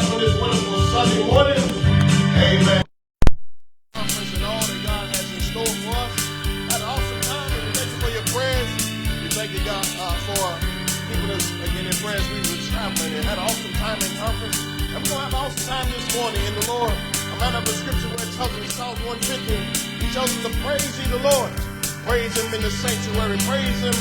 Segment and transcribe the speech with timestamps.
[0.00, 1.60] this wonderful Sunday morning.
[2.40, 2.82] Amen.
[3.92, 6.16] All that God has in store for us.
[6.72, 7.52] Had an awesome time,
[8.00, 8.72] for your prayers.
[9.20, 10.48] We thank you, God, uh, for
[11.12, 11.96] keeping us again in.
[12.00, 14.64] We were traveling had an awesome time in conference.
[14.64, 16.96] Going to have an awesome time this morning in the Lord.
[17.36, 20.40] I'm out of the scripture where it tells us in Psalms 150, He tells us
[20.40, 21.52] to praise ye the Lord.
[22.06, 23.38] Praise Him in the sanctuary.
[23.46, 23.94] Praise Him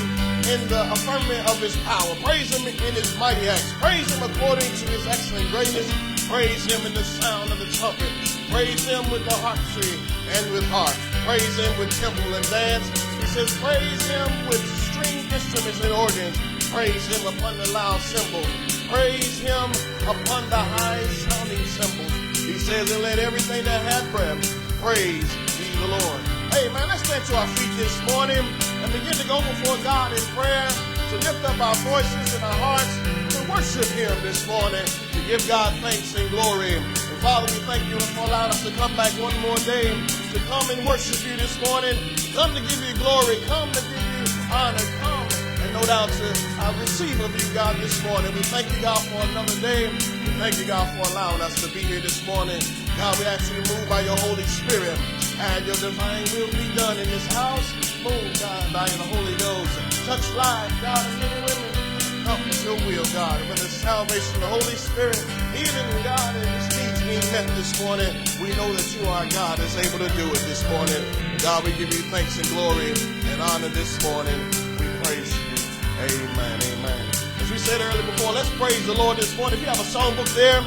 [0.49, 2.15] in the affirmation of His power.
[2.23, 3.73] Praise Him in His mighty acts.
[3.79, 5.85] Praise Him according to His excellent greatness.
[6.27, 8.09] Praise Him in the sound of the trumpet.
[8.49, 9.99] Praise Him with the harp tree
[10.33, 10.95] and with harp.
[11.27, 12.87] Praise Him with timbrel and dance.
[13.21, 16.37] He says, Praise Him with string instruments and organs.
[16.73, 18.49] Praise Him upon the loud cymbals.
[18.89, 19.69] Praise Him
[20.09, 22.11] upon the high sounding cymbals.
[22.39, 24.41] He says, And let everything that hath breath
[24.81, 25.29] praise
[25.59, 26.30] ye the Lord.
[26.51, 28.43] Hey man, let's stand to our feet this morning
[28.83, 32.59] and begin to go before God in prayer, to lift up our voices and our
[32.59, 32.91] hearts,
[33.35, 36.75] to worship Him this morning, to give God thanks and glory.
[36.75, 39.95] And Father, we thank you for allowing us to come back one more day,
[40.33, 41.95] to come and worship you this morning,
[42.35, 45.27] come to give you glory, come to give you honor, come
[45.63, 46.27] and no doubt to
[46.59, 48.33] uh, receive of you, God, this morning.
[48.33, 49.87] We thank you, God, for another day.
[49.89, 52.59] We thank you, God, for allowing us to be here this morning.
[53.01, 54.95] God, we ask you to move by your Holy Spirit
[55.41, 57.73] and your divine will be done in this house.
[58.03, 59.73] Move, God, by the Holy Ghost.
[60.05, 62.21] Touch lives, God, and men women.
[62.21, 63.41] Accomplish your will, God.
[63.49, 65.17] With the salvation of the Holy Spirit,
[65.57, 69.57] even God, in this needs being met this morning, we know that you are God
[69.57, 71.01] is able to do it this morning.
[71.41, 72.93] God, we give you thanks and glory
[73.33, 74.37] and honor this morning.
[74.77, 75.57] We praise you.
[76.05, 76.61] Amen.
[76.77, 77.01] Amen.
[77.41, 79.57] As we said earlier before, let's praise the Lord this morning.
[79.57, 80.61] If you have a songbook there,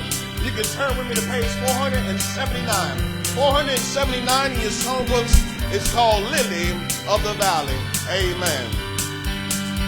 [0.45, 3.25] you can turn with me to page 479.
[3.33, 5.33] 479 in your songbooks
[5.73, 6.73] is called Lily
[7.09, 7.81] of the Valley.
[8.13, 8.69] Amen.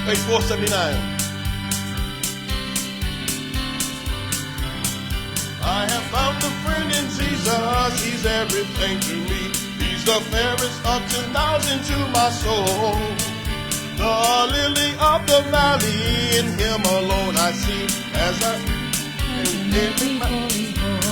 [0.09, 0.73] Page 479.
[5.61, 8.03] I have found a friend in Jesus.
[8.03, 9.53] He's everything to me.
[9.77, 12.97] He's the fairest of 10,000 to my soul.
[13.97, 14.15] The
[14.53, 17.85] lily of the valley, in him alone I see
[18.15, 18.86] as I.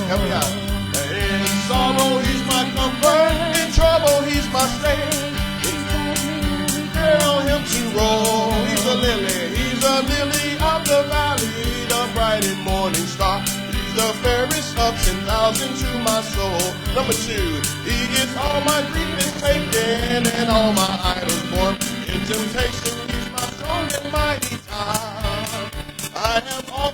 [0.08, 0.52] Help me out.
[1.12, 3.36] In sorrow, he's my comfort.
[3.60, 4.64] In trouble, he's my
[7.44, 8.52] him to roll.
[8.64, 9.56] He's a lily.
[9.56, 11.48] He's a lily of the valley,
[11.92, 13.40] the bright and morning star.
[13.40, 16.64] He's the fairest of ten thousand to my soul.
[16.94, 21.74] Number two, he gets all my grief is taken and all my idols born.
[22.08, 25.70] In temptation, he's my strong and mighty tower.
[26.16, 26.92] I have all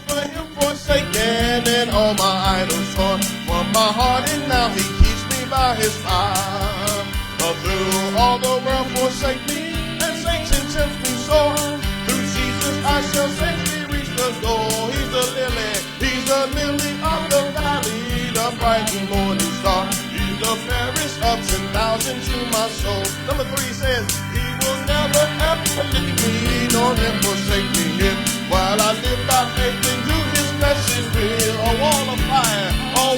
[2.61, 7.05] my idols from my heart, and now he keeps me by his fire.
[7.39, 9.73] But through all the world forsake me,
[10.05, 11.57] and Satan tempts me sore.
[12.05, 14.93] Through Jesus I shall safely reach the goal.
[14.93, 15.73] He's the lily,
[16.05, 19.87] he's the lily of the valley, the bright morning star.
[20.13, 23.05] He's the fairest of ten thousand to my soul.
[23.27, 24.05] Number three says,
[24.37, 26.93] He will never ever leave me, nor
[27.25, 28.21] forsake me here.
[28.53, 32.20] While I live by faith and do His blessed will, a wall of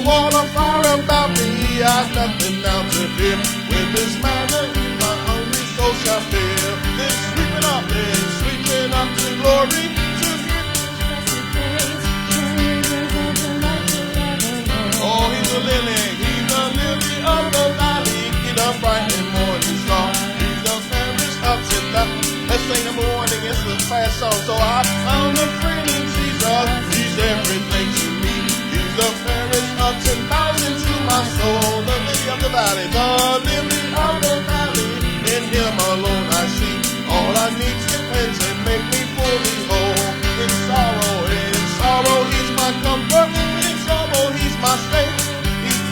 [0.03, 1.83] fire, a wall of fire about me.
[1.83, 3.37] I've nothing now to fear.
[3.69, 4.61] With this manna,
[4.99, 5.15] my
[5.75, 6.75] soul shall fill.
[6.97, 9.85] Then sweeping up, then sweeping up to glory.
[10.19, 10.29] To
[15.05, 20.11] Oh, he's a lily, he's a lily of the valley, the bright and morning star.
[20.39, 21.11] He's the ten
[21.93, 22.47] thousand.
[22.49, 23.77] Let's number one against the
[24.11, 24.31] song.
[24.47, 26.69] So I found a friend in Jesus.
[26.95, 27.92] He's everything
[31.13, 33.05] The lily of the valley, the
[33.45, 34.89] lily of the valley.
[35.29, 36.73] In him alone I see
[37.05, 40.09] all I need to make me fully whole.
[40.41, 43.29] In sorrow, in sorrow, he's my comfort.
[43.29, 45.21] In trouble, he's my strength.
[45.61, 45.85] He's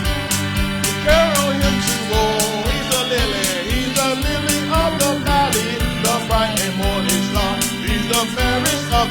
[1.53, 2.65] him to roll.
[2.65, 5.69] He's lily, he's a lily of the valley,
[6.01, 7.61] the bright and morning star.
[7.85, 9.07] He's the fairest of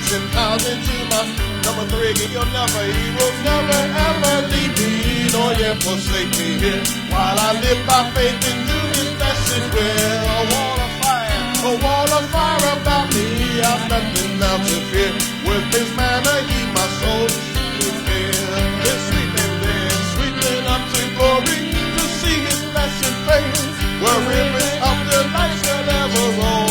[0.74, 1.49] to my
[1.80, 2.12] number three.
[2.14, 2.84] Give your number.
[2.84, 6.82] He will never ever leave me, nor yet forsake me here.
[7.10, 11.72] While I live by faith in you, His blessed will, a wall of fire, a
[11.82, 13.60] wall of fire about me.
[13.60, 15.12] I've nothing now to fear.
[15.46, 18.60] With His manna, He my soul to fill.
[18.84, 21.58] This sweeping, then sweeping up to glory
[21.96, 23.62] to see His blessed face,
[24.02, 26.69] where rivers of the light shall ever roll.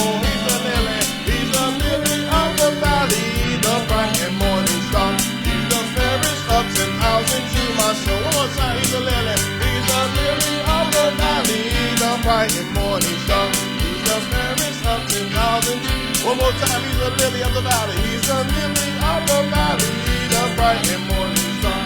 [16.50, 17.94] One time, He's a lily of the valley.
[18.10, 19.92] He's a lily of the valley,
[20.34, 21.86] the bright and morning star.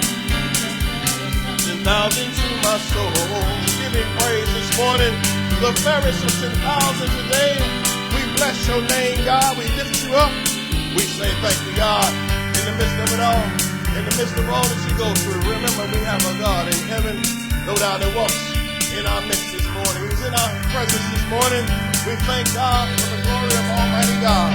[1.83, 3.11] thousand to my soul.
[3.83, 5.11] Him praise this morning.
[5.59, 7.59] The fairest of ten thousand today.
[8.15, 9.59] We bless your name, God.
[9.59, 10.31] We lift you up.
[10.95, 12.07] We say thank you, God.
[12.55, 13.43] In the midst of it all,
[13.99, 16.79] in the midst of all that you go through, remember we have a God in
[16.87, 17.19] heaven,
[17.67, 18.39] no doubt that walks
[18.95, 20.07] in our midst this morning.
[20.07, 21.92] He's in our presence this morning.
[22.03, 24.51] We thank God for the glory of Almighty God.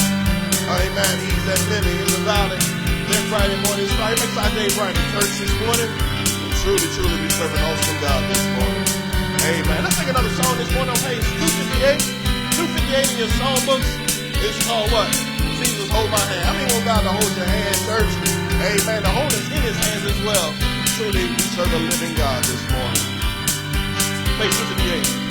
[0.69, 1.15] Amen.
[1.25, 2.61] He's that living in the valley.
[3.09, 5.89] Then Friday morning, Friday makes our day bright in church this morning.
[6.61, 8.85] Truly, truly be serving awesome God this morning.
[9.49, 9.81] Amen.
[9.81, 12.05] Let's sing another song this morning on page 258.
[12.85, 13.91] 258 in your songbooks.
[14.45, 15.09] It's called what?
[15.57, 16.45] Jesus hold my hand.
[16.45, 18.13] I mean, want God to hold your hand, church.
[18.61, 19.01] Amen.
[19.01, 20.53] The hold is in his hands as well.
[21.01, 23.09] Truly, we serve a living God this morning.
[24.37, 25.28] Page 258.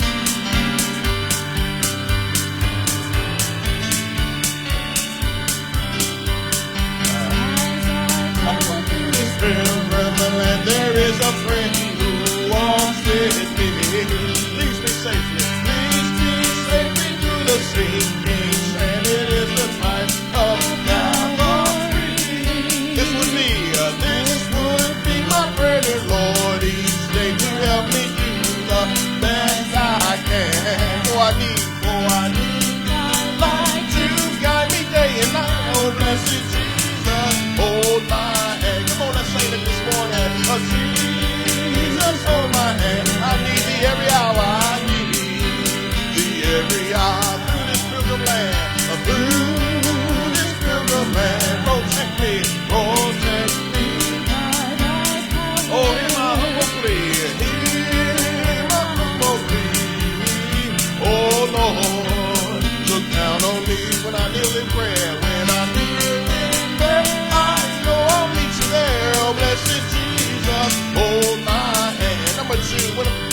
[9.42, 13.68] And there is a friend who walks with me.
[14.54, 17.10] Please be safely, please be safely
[17.46, 18.17] the sinking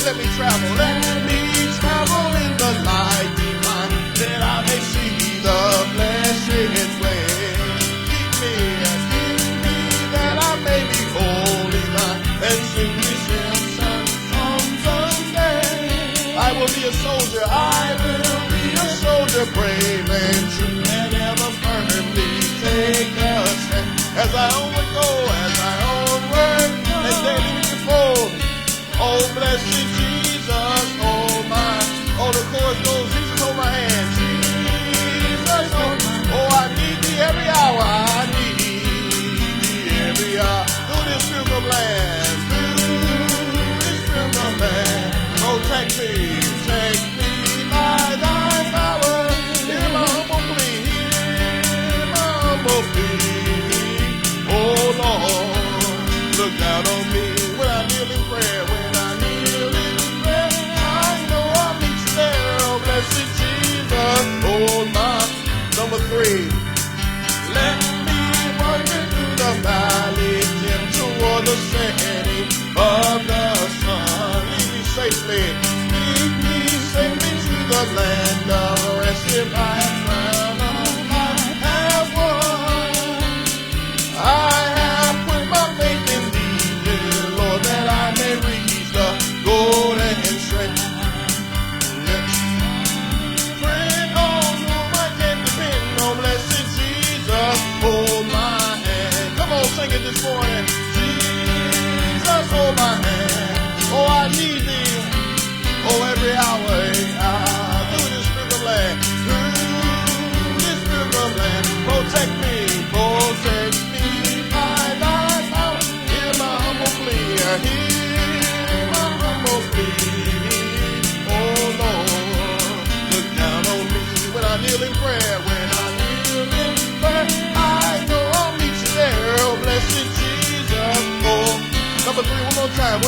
[0.06, 0.70] let me travel.
[0.78, 1.42] Let me
[1.82, 3.90] travel in the light divine,
[4.22, 5.62] that I may see the
[5.98, 7.26] blessed way.
[8.06, 8.54] Keep me,
[9.10, 9.78] keep me,
[10.14, 16.38] that I may be holy thine, and sing redemption songs someday.
[16.38, 21.50] I will be a soldier, I will be a soldier, brave and true, and ever
[21.66, 22.30] firmly
[22.62, 23.90] take a stand.
[24.22, 25.08] As I onward go,
[25.42, 28.32] as I onward, and daily fold.
[28.98, 29.85] Oh, blessed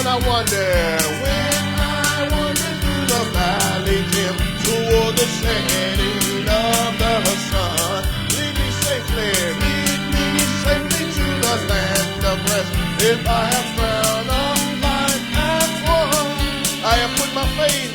[0.07, 0.71] I wander,
[1.19, 8.69] when I wander through the valley dim toward the setting of the sun, lead me
[8.87, 12.71] safely, lead me safely to the land of rest.
[13.03, 14.47] If I have found a
[14.79, 16.27] life and won,
[16.87, 17.91] I have put my faith,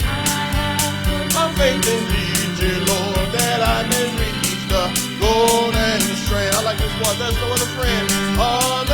[1.32, 4.84] my faith in thee, dear Lord, that I may reach the
[5.16, 6.52] golden strand.
[6.56, 7.16] I like this one.
[7.16, 8.04] There's no other friend,
[8.36, 8.91] other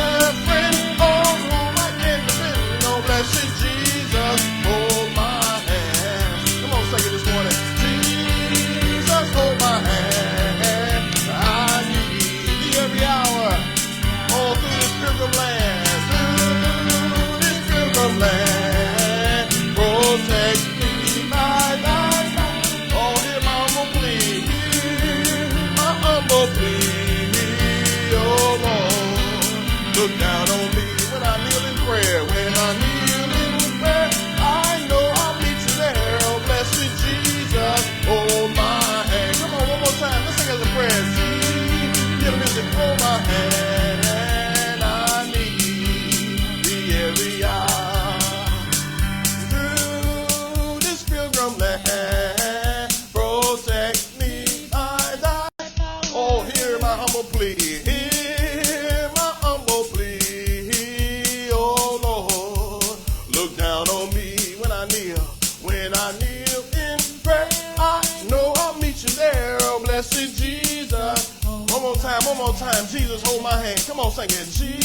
[74.19, 74.31] hand.
[74.31, 74.79] Come on, sing it.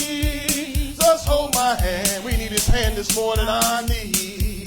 [1.05, 2.25] Jesus, hold my hand.
[2.25, 3.47] We need his hand this morning.
[3.49, 4.67] I need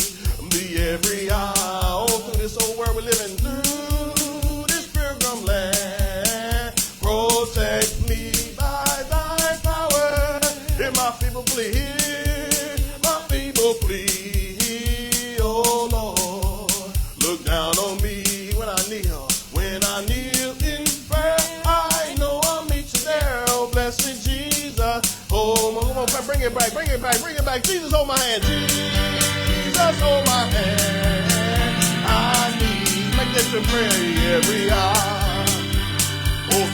[0.52, 1.54] thee every hour.
[1.58, 6.76] Oh, through this old world we're living through this pilgrim land.
[7.02, 10.40] Protect me by thy power.
[10.78, 11.72] Hear my feeble plea.
[13.04, 14.27] My feeble plea.
[26.98, 27.64] It back, bring it back.
[27.64, 28.44] Jesus, hold my hand.
[28.44, 31.34] Jesus, hold my hand.
[32.08, 35.46] I need, make this your prayer every hour.
[36.54, 36.68] Oh,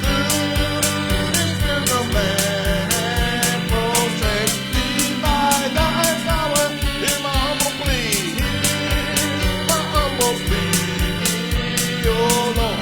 [2.14, 4.88] land, protect me
[5.22, 6.66] by thy power.
[7.02, 12.08] Hear my humble plea, hear my humble plea.
[12.08, 12.73] Oh, Lord,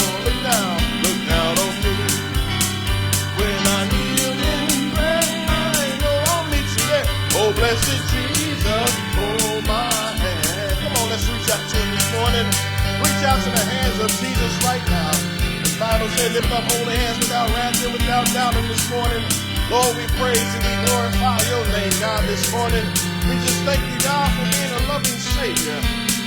[13.21, 15.13] Out to the hands of Jesus right now.
[15.61, 19.21] The Bible said, lift up holy hands without and without doubting this morning.
[19.69, 22.81] Lord, we praise and we glorify your name, God, this morning.
[23.29, 25.77] We just thank you, God, for being a loving Savior.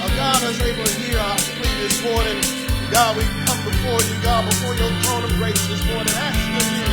[0.07, 2.39] A God that's able to hear our plea this morning.
[2.95, 6.87] God, we come before you, God, before your throne of grace this morning, asking you,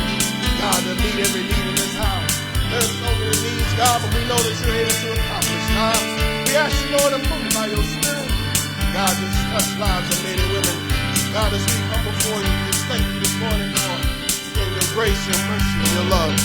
[0.58, 2.42] God, to meet every need in this house.
[2.74, 6.00] There's so many needs, God, but we know that you're able to accomplish, God.
[6.50, 8.21] We ask you, Lord, to move by your Spirit.
[8.92, 10.76] God, just touch lives of men and women.
[11.32, 13.96] God, as we come before you, just thank you this morning for
[14.52, 16.36] for your grace, your mercy, and your love.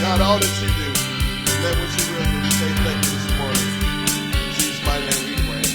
[0.00, 0.88] God, all that you do,
[1.60, 2.36] let what you will do.
[2.40, 3.68] We say thank you this morning.
[4.32, 5.68] In Jesus' mighty name we pray.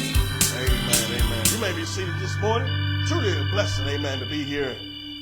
[0.65, 1.43] Amen, amen.
[1.53, 2.67] You may be seated this morning.
[3.05, 4.75] Truly a blessing, amen, to be here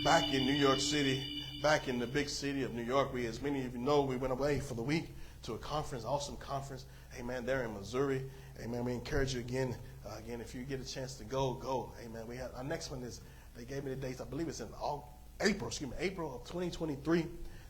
[0.06, 3.14] back in New York City, back in the big city of New York.
[3.14, 5.10] We, as many of you know, we went away for the week
[5.44, 6.86] to a conference, awesome conference,
[7.20, 8.24] amen, there in Missouri.
[8.64, 8.86] Amen.
[8.86, 11.92] We encourage you again, uh, again, if you get a chance to go, go.
[12.04, 12.24] Amen.
[12.28, 13.22] We have our next one is
[13.56, 14.22] they gave me the dates.
[14.22, 17.26] I believe it's in all, April, excuse me, April of 2023.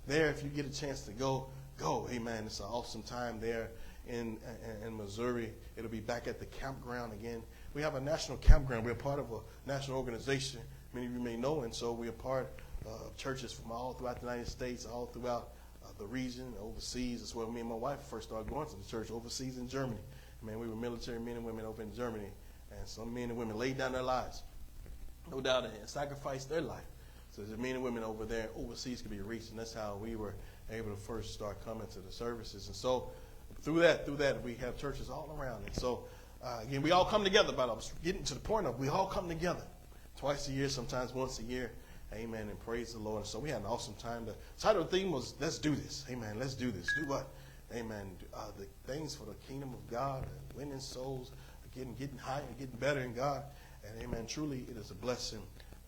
[0.07, 2.07] There, if you get a chance to go, go.
[2.11, 2.43] Amen.
[2.45, 3.69] It's an awesome time there
[4.07, 4.37] in,
[4.85, 5.51] in, Missouri.
[5.75, 7.41] It'll be back at the campground again.
[7.73, 8.85] We have a national campground.
[8.85, 10.61] We're part of a national organization.
[10.93, 12.51] Many of you may know, and so we're part
[12.85, 15.49] of churches from all throughout the United States, all throughout
[15.83, 17.21] uh, the region, overseas.
[17.21, 19.99] That's where me and my wife first started going to the church, overseas in Germany.
[20.45, 22.29] Man, we were military men and women over in Germany,
[22.71, 24.43] and some men and women laid down their lives,
[25.31, 26.83] no doubt, and sacrificed their life
[27.35, 29.49] so that men and women over there overseas could be reached.
[29.49, 30.35] And that's how we were
[30.71, 32.67] able to first start coming to the services.
[32.67, 33.09] And so
[33.61, 35.63] through that, through that, we have churches all around.
[35.65, 36.05] And so
[36.41, 37.51] uh, again, we all come together.
[37.51, 39.63] But I was getting to the point of we all come together
[40.17, 41.71] twice a year, sometimes once a year.
[42.13, 42.47] Amen.
[42.47, 43.21] And praise the Lord.
[43.21, 44.25] And so we had an awesome time.
[44.25, 46.39] The title of the theme was "Let's do this." Amen.
[46.39, 46.87] Let's do this.
[46.97, 47.27] Do what?
[47.73, 48.11] Amen.
[48.33, 51.31] Uh, the things for the kingdom of God, winning souls,
[51.75, 53.43] getting getting higher, getting better in God.
[53.87, 54.25] And amen.
[54.27, 55.41] Truly, it is a blessing,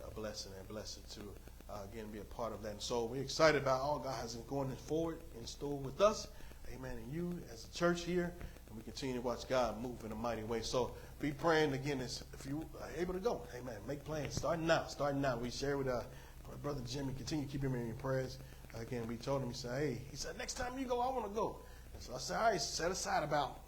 [0.05, 1.21] a blessing, and blessing to
[1.69, 2.71] uh, again be a part of that.
[2.71, 6.27] And so we're excited about all God has going forward in store with us.
[6.73, 6.97] Amen.
[6.97, 8.33] And you as a church here,
[8.67, 10.61] and we continue to watch God move in a mighty way.
[10.61, 13.41] So be praying again as if you are able to go.
[13.57, 13.75] Amen.
[13.87, 14.35] Make plans.
[14.35, 14.83] Starting now.
[14.87, 15.37] Starting now.
[15.37, 16.01] We share with uh,
[16.61, 17.13] brother Jimmy.
[17.13, 18.37] Continue to keep him in your prayers.
[18.79, 19.49] Again, we told him.
[19.49, 21.55] He said, "Hey," he said, "Next time you go, I want to go."
[21.99, 23.59] So I said, "All right, set aside about."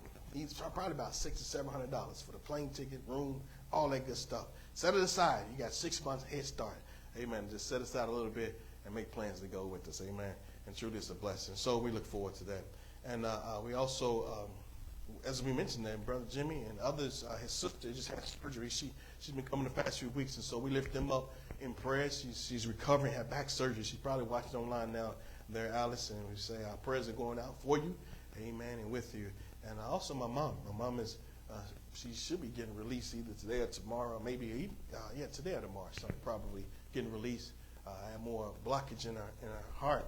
[0.75, 3.41] Probably about six to seven hundred dollars for the plane ticket, room,
[3.73, 4.45] all that good stuff.
[4.75, 5.43] Set it aside.
[5.51, 6.77] You got six months head start.
[7.17, 7.47] Amen.
[7.49, 10.03] Just set aside a little bit and make plans to go with us.
[10.07, 10.31] Amen.
[10.67, 11.55] And truly, it's a blessing.
[11.55, 12.63] So we look forward to that.
[13.05, 17.35] And uh, uh, we also, um, as we mentioned, that brother Jimmy and others, uh,
[17.37, 18.69] his sister just had surgery.
[18.69, 21.73] She she's been coming the past few weeks, and so we lift them up in
[21.73, 22.07] prayer.
[22.11, 23.83] She's she's recovering, had back surgery.
[23.83, 25.15] She's probably watching online now.
[25.51, 27.95] There, Alice, and we say our prayers are going out for you,
[28.41, 29.27] Amen, and with you.
[29.67, 30.55] And also my mom.
[30.65, 31.17] My mom is
[31.51, 31.55] uh,
[31.93, 35.89] she should be getting released either today or tomorrow, maybe uh, yeah today or tomorrow.
[35.91, 37.51] So probably getting released.
[37.85, 40.05] Uh, I have more blockage in her in her heart,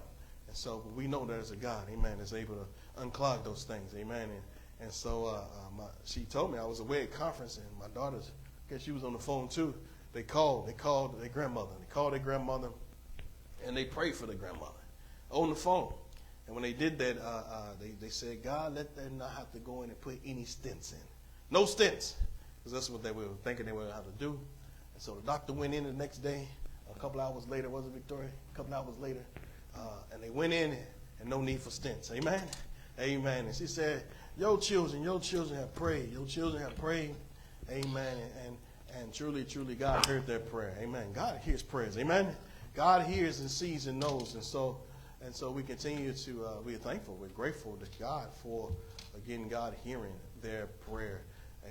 [0.52, 4.28] And so we know there's a God, amen, that's able to unclog those things, amen.
[4.28, 4.42] And,
[4.80, 7.88] and so uh, uh, my, she told me I was away at conference, and my
[7.94, 8.32] daughter's,
[8.68, 9.74] I guess she was on the phone too.
[10.12, 11.70] They called, they called their grandmother.
[11.80, 12.68] They called their grandmother,
[13.64, 14.72] and they prayed for the grandmother
[15.30, 15.94] on the phone.
[16.52, 19.50] And when they did that, uh, uh, they, they said, God, let them not have
[19.52, 20.98] to go in and put any stents in.
[21.50, 22.12] No stents.
[22.58, 24.38] Because that's what they were thinking they were how to do.
[24.92, 26.46] And so the doctor went in the next day.
[26.94, 28.28] A couple hours later, was it Victoria?
[28.52, 29.24] A couple hours later.
[29.74, 29.78] Uh,
[30.12, 30.76] and they went in
[31.20, 32.12] and no need for stents.
[32.12, 32.42] Amen?
[33.00, 33.46] Amen.
[33.46, 34.02] And she said,
[34.36, 36.12] Your children, your children have prayed.
[36.12, 37.14] Your children have prayed.
[37.70, 38.14] Amen.
[38.44, 38.56] And, and,
[39.00, 40.76] and truly, truly, God heard their prayer.
[40.82, 41.14] Amen.
[41.14, 41.96] God hears prayers.
[41.96, 42.36] Amen.
[42.74, 44.34] God hears and sees and knows.
[44.34, 44.76] And so,
[45.24, 48.70] and so we continue to, uh, we're thankful, we're grateful to God for,
[49.16, 51.22] again, God hearing their prayer.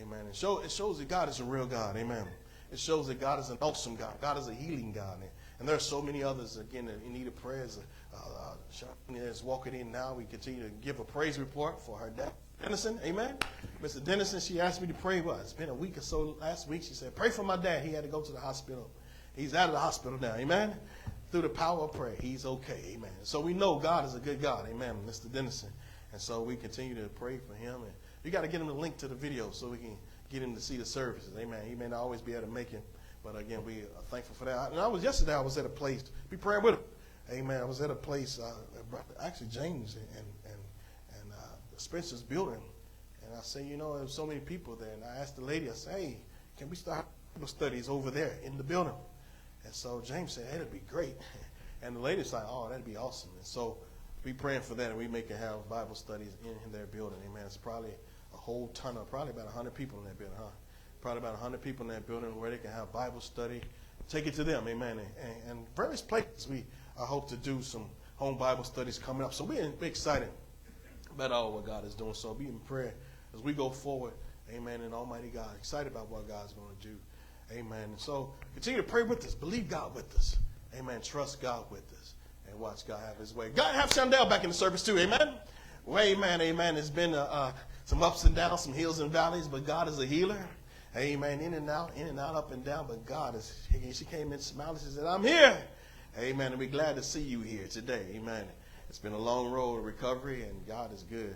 [0.02, 0.26] Amen.
[0.30, 1.98] It, show, it shows that God is a real God.
[1.98, 2.26] Amen.
[2.72, 4.14] It shows that God is an awesome God.
[4.22, 5.20] God is a healing God.
[5.20, 5.30] And,
[5.60, 7.80] and there are so many others, again, that in need of prayers.
[8.14, 10.14] Uh, uh, is walking in now.
[10.14, 12.32] We continue to give a praise report for her dad.
[12.62, 13.36] Dennison, amen.
[13.82, 14.04] Mr.
[14.04, 15.22] Dennison, she asked me to pray.
[15.22, 16.84] Well, it's been a week or so last week.
[16.84, 17.84] She said, Pray for my dad.
[17.84, 18.90] He had to go to the hospital.
[19.36, 20.74] He's out of the hospital now, amen
[21.32, 22.80] through the power of prayer, he's okay.
[22.94, 23.12] Amen.
[23.24, 24.68] So we know God is a good God.
[24.70, 25.32] Amen, Mr.
[25.32, 25.70] Dennison.
[26.12, 27.76] And so we continue to pray for him.
[27.76, 27.92] And
[28.24, 29.98] you got to get him the link to the video so we can
[30.30, 31.34] get him to see the services.
[31.40, 31.62] Amen.
[31.68, 32.84] He may not always be able to make it,
[33.24, 34.72] but again, we are thankful for that.
[34.72, 35.34] And I was yesterday.
[35.34, 36.04] I was at a place.
[36.30, 36.84] Be praying with him.
[37.32, 37.62] Amen.
[37.62, 38.40] I was at a place.
[38.40, 40.58] Uh, actually, James and and
[41.22, 42.62] and uh, Spencer's building.
[43.26, 44.92] And I say, you know, there's so many people there.
[44.92, 45.70] And I asked the lady.
[45.70, 46.18] I say, hey,
[46.58, 47.06] can we start
[47.46, 48.94] studies over there in the building?
[49.66, 51.16] And so James said, that'd be great.
[51.84, 53.32] And the ladies like, oh, that'd be awesome.
[53.36, 53.76] And so
[54.24, 57.18] we praying for that, and we make it have Bible studies in, in their building.
[57.28, 57.42] Amen.
[57.44, 57.90] It's probably
[58.36, 60.52] a whole ton of, probably about 100 people in that building, huh?
[61.02, 63.62] Probably about 100 people in that building where they can have Bible study.
[64.08, 65.00] Take it to them, amen.
[65.00, 66.66] And, and various places we
[67.00, 67.86] I hope to do some
[68.18, 69.34] home Bible studies coming up.
[69.34, 70.30] So we're excited
[71.10, 72.14] about all what God is doing.
[72.14, 72.94] So be in prayer
[73.34, 74.14] as we go forward,
[74.52, 75.56] amen, and Almighty God.
[75.58, 76.96] Excited about what God's going to do.
[77.52, 77.84] Amen.
[77.84, 79.36] And so continue to pray with us.
[79.36, 80.38] Believe God with us.
[80.78, 81.02] Amen.
[81.02, 82.14] Trust God with us.
[82.50, 83.50] And watch God have his way.
[83.50, 84.98] God have Shandell back in the service too.
[84.98, 85.34] Amen.
[85.86, 86.42] Well, amen.
[86.42, 86.78] Amen.
[86.78, 87.52] It's been uh, uh,
[87.86, 90.40] some ups and downs, some hills and valleys, but God is a healer.
[90.96, 91.40] Amen.
[91.40, 92.86] In and out, in and out, up and down.
[92.88, 94.80] But God is, she came in smiling.
[94.80, 95.58] She said, I'm here.
[96.20, 96.52] Amen.
[96.52, 98.06] And we're glad to see you here today.
[98.16, 98.46] Amen.
[98.90, 101.36] It's been a long road of recovery, and God is good.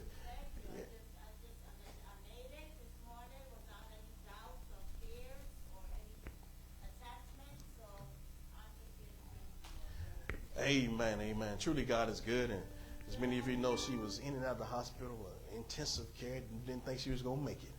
[10.59, 11.57] Amen, amen.
[11.59, 12.49] Truly, God is good.
[12.49, 12.61] And
[13.09, 16.05] as many of you know, she was in and out of the hospital, uh, intensive
[16.13, 17.73] care, didn't think she was going to make it.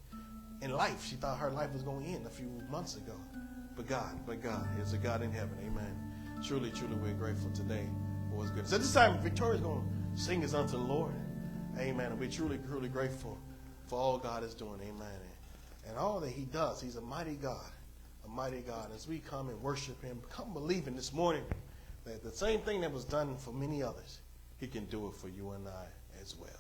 [0.62, 3.14] In life, she thought her life was going to end a few months ago.
[3.76, 5.56] But God, but God is a God in heaven.
[5.66, 5.96] Amen.
[6.42, 7.86] Truly, truly, we're grateful today
[8.30, 8.66] for what's good.
[8.66, 9.82] So this time, Victoria's going
[10.14, 11.14] to sing us unto the Lord.
[11.78, 12.12] Amen.
[12.12, 13.38] And we're truly, truly grateful
[13.86, 14.80] for all God is doing.
[14.82, 15.20] Amen.
[15.88, 17.70] And all that He does, He's a mighty God.
[18.24, 18.90] A mighty God.
[18.94, 21.42] As we come and worship Him, come believing this morning
[22.06, 24.20] that the same thing that was done for many others,
[24.58, 25.86] he can do it for you and I
[26.22, 26.55] as well.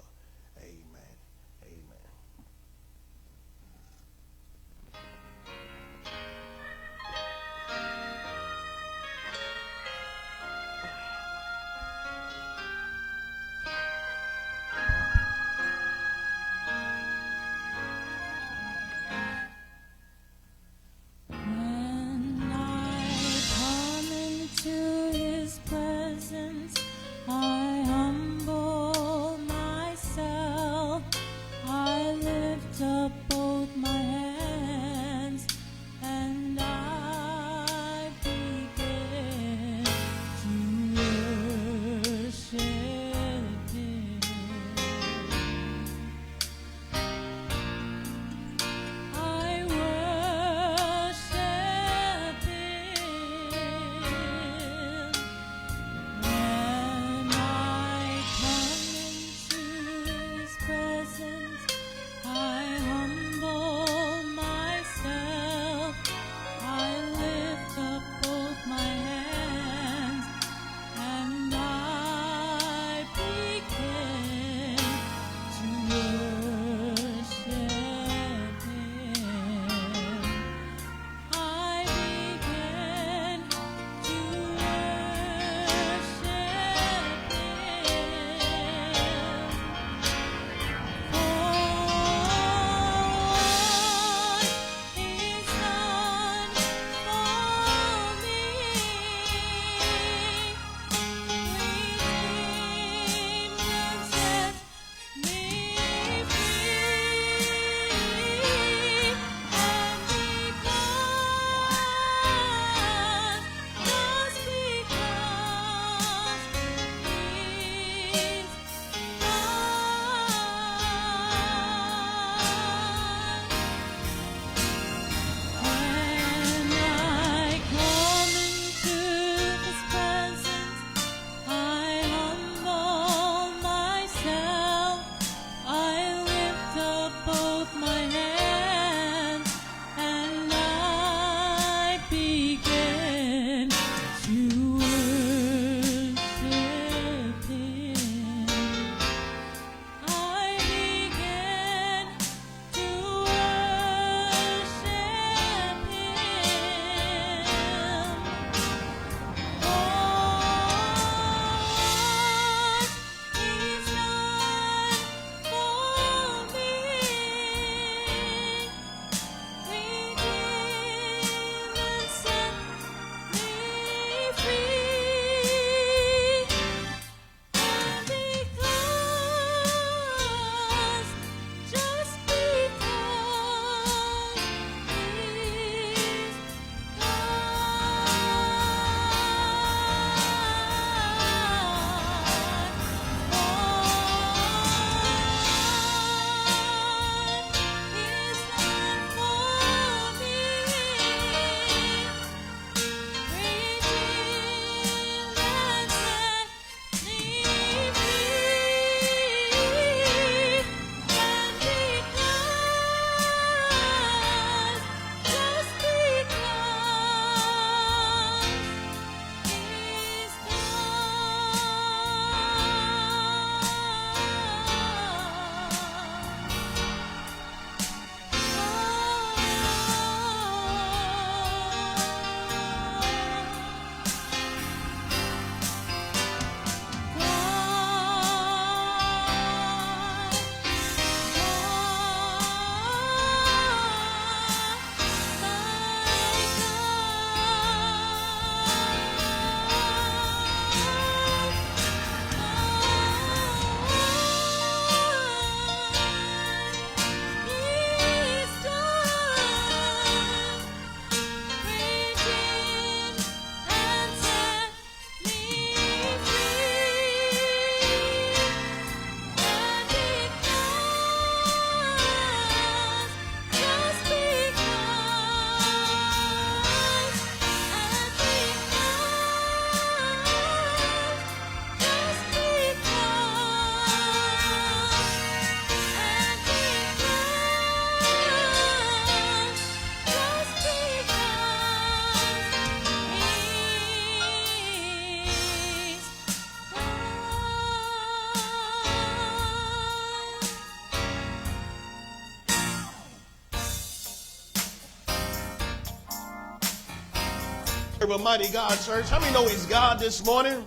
[308.08, 310.64] But mighty God, church, how many know He's God this morning?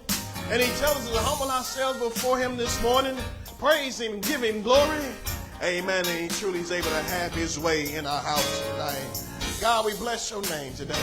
[0.51, 3.15] And He tells us to humble ourselves before Him this morning,
[3.57, 4.99] praise Him, give Him glory.
[5.63, 6.05] Amen.
[6.05, 9.25] And He truly is able to have His way in our house tonight.
[9.61, 10.99] God, we bless Your name today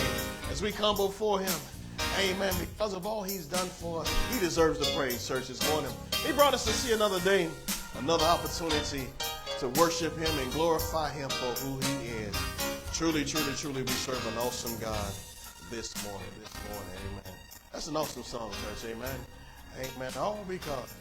[0.51, 1.59] as we come before Him.
[2.20, 2.53] Amen.
[2.61, 5.90] Because of all He's done for us, He deserves the praise, church, this morning.
[6.27, 7.49] He brought us to see another day,
[7.99, 9.07] another opportunity
[9.59, 12.37] to worship Him and glorify Him for who He is.
[12.92, 15.12] Truly, truly, truly, we serve an awesome God
[15.71, 16.29] this morning.
[16.41, 17.35] This morning, amen.
[17.73, 19.19] That's an awesome song, church, amen.
[19.97, 20.13] Amen.
[20.17, 20.95] All because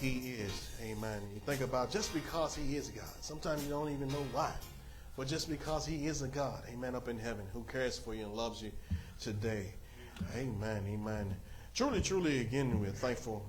[0.00, 1.20] He is, amen.
[1.34, 3.04] You think about just because He is God.
[3.20, 4.52] Sometimes you don't even know why,
[5.16, 8.24] but just because He is a God, amen, up in heaven, who cares for you
[8.24, 8.70] and loves you
[9.18, 9.74] today.
[10.36, 11.34] Amen, amen.
[11.74, 13.44] Truly, truly, again, we're thankful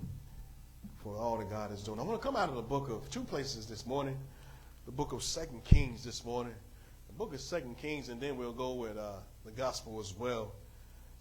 [1.04, 2.00] for all that God is doing.
[2.00, 4.18] I want to come out of the book of two places this morning.
[4.88, 6.54] The book of Second Kings this morning.
[7.08, 10.52] The book of Second Kings, and then we'll go with uh, the gospel as well.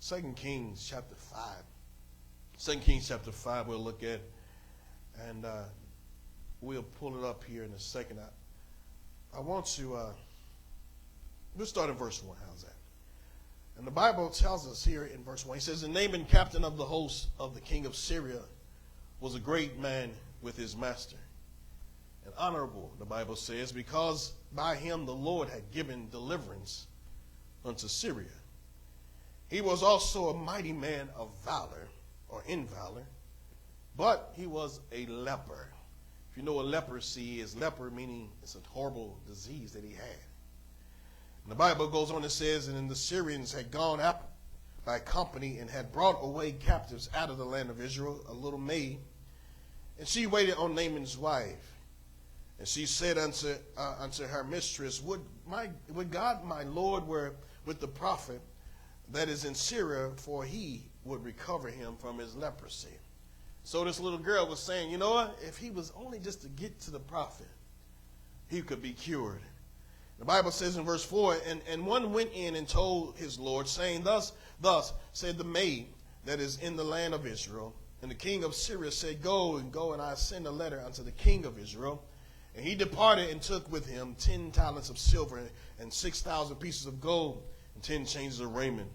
[0.00, 1.62] Second Kings chapter five.
[2.56, 3.66] Second Kings chapter five.
[3.66, 4.20] We'll look at,
[5.28, 5.64] and uh,
[6.60, 8.18] we'll pull it up here in a second.
[8.18, 9.96] I, I want to.
[9.96, 10.12] Uh,
[11.56, 12.36] we'll start in verse one.
[12.48, 12.74] How's that?
[13.76, 16.76] And the Bible tells us here in verse 1, he says, The Naaman captain of
[16.76, 18.40] the host of the king of Syria
[19.20, 21.16] was a great man with his master.
[22.24, 26.86] And honorable, the Bible says, because by him the Lord had given deliverance
[27.64, 28.28] unto Syria.
[29.48, 31.88] He was also a mighty man of valor,
[32.28, 33.06] or in valor,
[33.96, 35.68] but he was a leper.
[36.30, 40.18] If you know what leprosy is, leper meaning it's a horrible disease that he had.
[41.44, 44.22] And the Bible goes on and says, and the Syrians had gone out
[44.84, 48.58] by company and had brought away captives out of the land of Israel, a little
[48.58, 48.98] maid.
[49.98, 51.72] And she waited on Naaman's wife.
[52.58, 57.34] And she said unto, uh, unto her mistress, would, my, would God my Lord were
[57.66, 58.40] with the prophet
[59.12, 62.88] that is in Syria, for he would recover him from his leprosy.
[63.62, 65.38] So this little girl was saying, you know what?
[65.46, 67.48] If he was only just to get to the prophet,
[68.48, 69.40] he could be cured.
[70.18, 73.66] The Bible says in verse 4 and, and one went in and told his Lord,
[73.66, 75.86] saying, Thus, thus said the maid
[76.24, 77.74] that is in the land of Israel.
[78.02, 81.02] And the king of Syria said, Go and go, and I send a letter unto
[81.02, 82.04] the king of Israel.
[82.54, 85.40] And he departed and took with him ten talents of silver
[85.80, 87.42] and six thousand pieces of gold
[87.74, 88.90] and ten changes of raiment.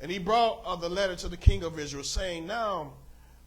[0.00, 2.92] And he brought uh, the letter to the king of Israel, saying, Now,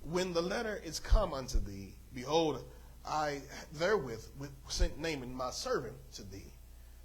[0.04, 2.64] when the letter is come unto thee, behold,
[3.06, 3.42] I
[3.74, 4.26] therewith
[4.68, 6.52] sent Naaman my servant to thee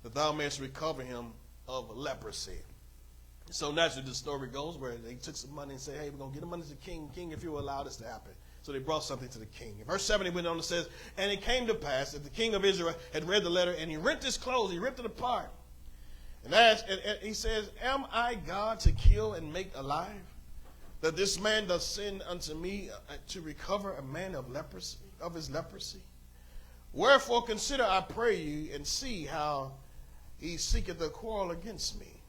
[0.03, 1.33] that thou mayest recover him
[1.67, 2.61] of leprosy.
[3.51, 6.31] So naturally, the story goes where they took some money and said, hey, we're going
[6.31, 7.11] to get the money to the king.
[7.15, 8.33] King, if you will allow this to happen.
[8.63, 9.77] So they brought something to the king.
[9.79, 10.89] In verse 7, he went on and says,
[11.19, 13.91] And it came to pass that the king of Israel had read the letter, and
[13.91, 15.51] he rent his clothes, he ripped it apart.
[16.45, 20.11] And, asked, and, and he says, Am I God to kill and make alive?
[21.01, 25.35] That this man does send unto me uh, to recover a man of leprosy, of
[25.35, 26.01] his leprosy?
[26.93, 29.73] Wherefore consider, I pray you, and see how
[30.39, 32.21] he seeketh a quarrel against me.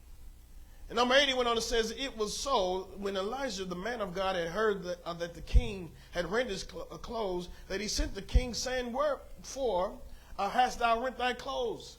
[0.88, 4.14] And number 80 went on and says, It was so when Elijah, the man of
[4.14, 7.80] God, had heard that, uh, that the king had rent his cl- uh, clothes, that
[7.80, 9.92] he sent the king, saying, Wherefore
[10.38, 11.98] uh, hast thou rent thy clothes?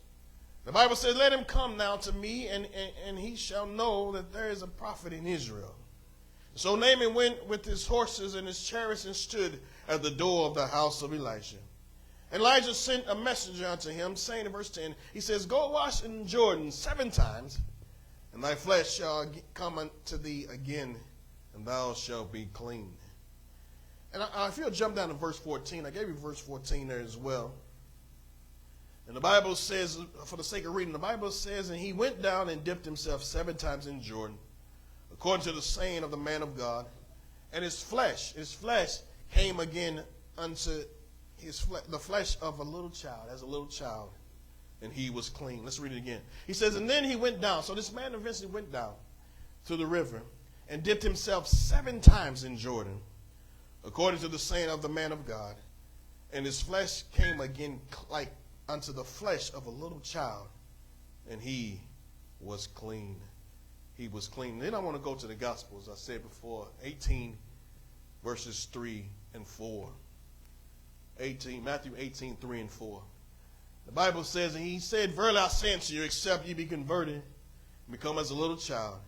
[0.67, 4.11] The Bible says, Let him come now to me, and, and, and he shall know
[4.11, 5.73] that there is a prophet in Israel.
[6.55, 10.55] So Naaman went with his horses and his chariots and stood at the door of
[10.55, 11.55] the house of Elijah.
[12.33, 16.27] Elijah sent a messenger unto him, saying in verse 10, he says, Go wash in
[16.27, 17.59] Jordan seven times,
[18.33, 20.97] and thy flesh shall come unto thee again,
[21.55, 22.91] and thou shalt be clean.
[24.13, 26.99] And I, if you'll jump down to verse 14, I gave you verse 14 there
[26.99, 27.53] as well.
[29.07, 32.21] And the Bible says, for the sake of reading, the Bible says, And he went
[32.21, 34.37] down and dipped himself seven times in Jordan,
[35.13, 36.85] according to the saying of the man of God.
[37.53, 38.97] And his flesh, his flesh
[39.31, 40.01] came again
[40.37, 40.83] unto
[41.37, 44.09] his fle- the flesh of a little child, as a little child,
[44.81, 45.63] and he was clean.
[45.63, 46.21] Let's read it again.
[46.45, 47.63] He says, and then he went down.
[47.63, 48.93] So this man eventually went down
[49.67, 50.21] to the river
[50.69, 52.99] and dipped himself seven times in Jordan,
[53.85, 55.55] according to the saying of the man of God.
[56.33, 58.29] And his flesh came again like
[58.69, 60.47] unto the flesh of a little child,
[61.29, 61.79] and he
[62.39, 63.19] was clean.
[63.95, 64.59] He was clean.
[64.59, 65.89] Then I want to go to the Gospels.
[65.91, 67.37] I said before, 18
[68.23, 69.89] verses 3 and 4.
[71.19, 73.01] 18, Matthew 18, 3 and 4.
[73.87, 77.15] The Bible says, And he said, Verily I say unto you, except ye be converted
[77.15, 78.99] and become as a little child,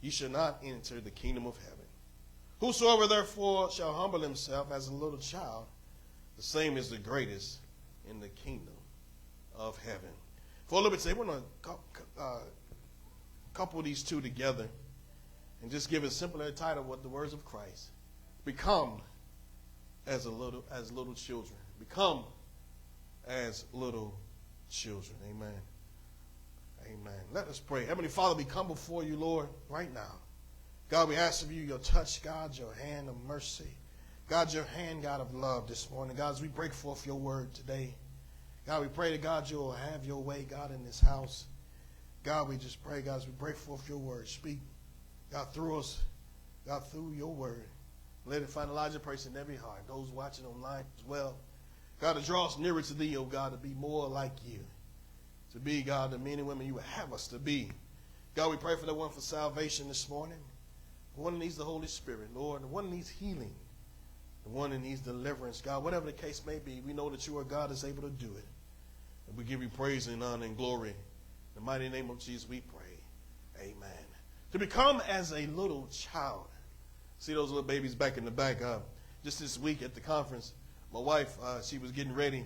[0.00, 1.78] ye shall not enter the kingdom of heaven.
[2.58, 5.66] Whosoever therefore shall humble himself as a little child,
[6.36, 7.58] the same is the greatest
[8.08, 8.73] in the kingdom
[9.56, 10.10] of heaven.
[10.66, 11.70] For a little bit today, we're going to
[12.18, 12.38] uh,
[13.52, 14.68] couple these two together
[15.62, 17.90] and just give a simpler title what the words of Christ.
[18.44, 19.00] Become
[20.06, 21.56] as a little as little children.
[21.78, 22.24] Become
[23.26, 24.18] as little
[24.68, 25.16] children.
[25.30, 25.54] Amen.
[26.86, 27.20] Amen.
[27.32, 27.86] Let us pray.
[27.86, 30.20] Heavenly Father, we come before you, Lord, right now.
[30.90, 33.72] God, we ask of you your touch, God, your hand of mercy.
[34.28, 36.16] God, your hand, God, of love this morning.
[36.16, 37.94] God, as we break forth your word today.
[38.66, 41.44] God, we pray to God, you'll have your way, God, in this house.
[42.22, 44.26] God, we just pray, God, as we break forth your word.
[44.26, 44.58] Speak,
[45.30, 46.02] God, through us,
[46.66, 47.68] God, through your word.
[48.24, 49.82] Let it find a larger in every heart.
[49.86, 51.36] Those watching online as well.
[52.00, 54.60] God, to draw us nearer to thee, oh God, to be more like you.
[55.52, 57.70] To be, God, the men and women you would have us to be.
[58.34, 60.38] God, we pray for the one for salvation this morning.
[61.14, 62.62] The one that needs the Holy Spirit, Lord.
[62.62, 63.54] The one that needs healing.
[64.44, 65.60] The one that needs deliverance.
[65.60, 68.10] God, whatever the case may be, we know that you are God is able to
[68.10, 68.46] do it.
[69.28, 70.90] And we give you praise and honor and glory.
[70.90, 70.96] In
[71.54, 72.98] the mighty name of Jesus, we pray.
[73.60, 74.04] Amen.
[74.52, 76.48] To become as a little child.
[77.18, 78.62] See those little babies back in the back.
[78.62, 78.78] Uh,
[79.24, 80.52] just this week at the conference,
[80.92, 82.44] my wife, uh, she was getting ready,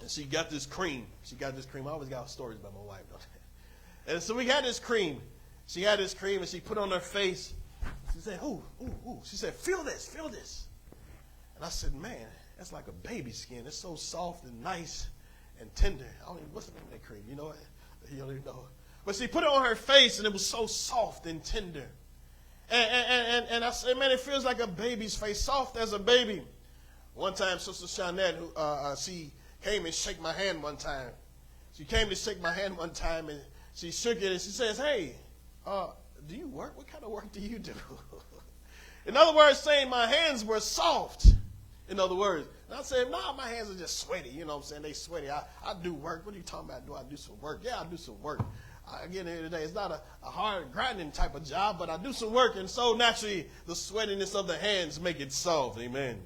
[0.00, 1.06] and she got this cream.
[1.22, 1.86] She got this cream.
[1.88, 3.36] I always got stories about my wife, don't I?
[4.12, 5.20] And so we got this cream.
[5.66, 7.52] She had this cream, and she put on her face.
[8.12, 10.66] She said, "Ooh, ooh, ooh." She said, "Feel this, feel this."
[11.54, 13.66] And I said, "Man, that's like a baby skin.
[13.66, 15.08] It's so soft and nice
[15.60, 16.06] and tender.
[16.22, 17.22] I don't even what's the name of that cream.
[17.28, 17.52] You know?
[18.10, 18.64] You don't even know.
[19.04, 21.86] But she put it on her face, and it was so soft and tender.
[22.70, 25.92] And, and, and, and I said, man, it feels like a baby's face, soft as
[25.92, 26.42] a baby.
[27.14, 31.08] One time, Sister Shawnette, who, uh, uh, she came and shook my hand one time.
[31.72, 33.40] She came to shake my hand one time, and
[33.74, 35.14] she shook it, and she says, hey,
[35.66, 35.88] uh,
[36.28, 36.76] do you work?
[36.76, 37.72] What kind of work do you do?
[39.06, 41.32] In other words, saying my hands were soft.
[41.88, 44.28] In other words, and I said, nah, my hands are just sweaty.
[44.28, 44.82] You know what I'm saying?
[44.82, 45.28] They sweaty.
[45.28, 46.24] I, I do work.
[46.24, 46.86] What are you talking about?
[46.86, 47.62] Do I do some work?
[47.64, 48.40] Yeah, I do some work.
[48.88, 51.96] I, again, here today, it's not a, a hard grinding type of job, but I
[51.96, 55.80] do some work, and so naturally, the sweatiness of the hands make it soft.
[55.80, 56.20] Amen.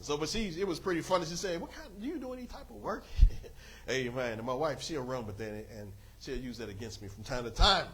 [0.00, 1.26] So, but she, it was pretty funny.
[1.26, 1.88] She said, "What kind?
[2.00, 3.04] Do you do any type of work?"
[3.90, 4.38] Amen.
[4.38, 7.44] And my wife, she'll run with that, and she'll use that against me from time
[7.44, 7.86] to time.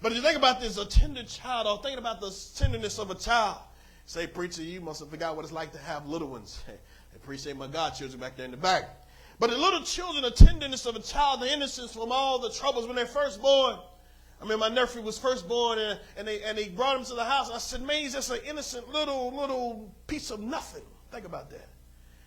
[0.00, 3.10] But if you think about this, a tender child, or thinking about the tenderness of
[3.10, 3.58] a child,
[4.06, 6.62] say, preacher, you must have forgot what it's like to have little ones.
[7.12, 9.04] I appreciate my godchildren back there in the back.
[9.38, 12.86] But the little children, the tenderness of a child, the innocence from all the troubles
[12.86, 13.76] when they're first born.
[14.40, 17.14] I mean, my nephew was first born, and, and, they, and they brought him to
[17.14, 17.50] the house.
[17.50, 20.82] I said, man, he's just an innocent little, little piece of nothing.
[21.12, 21.68] Think about that.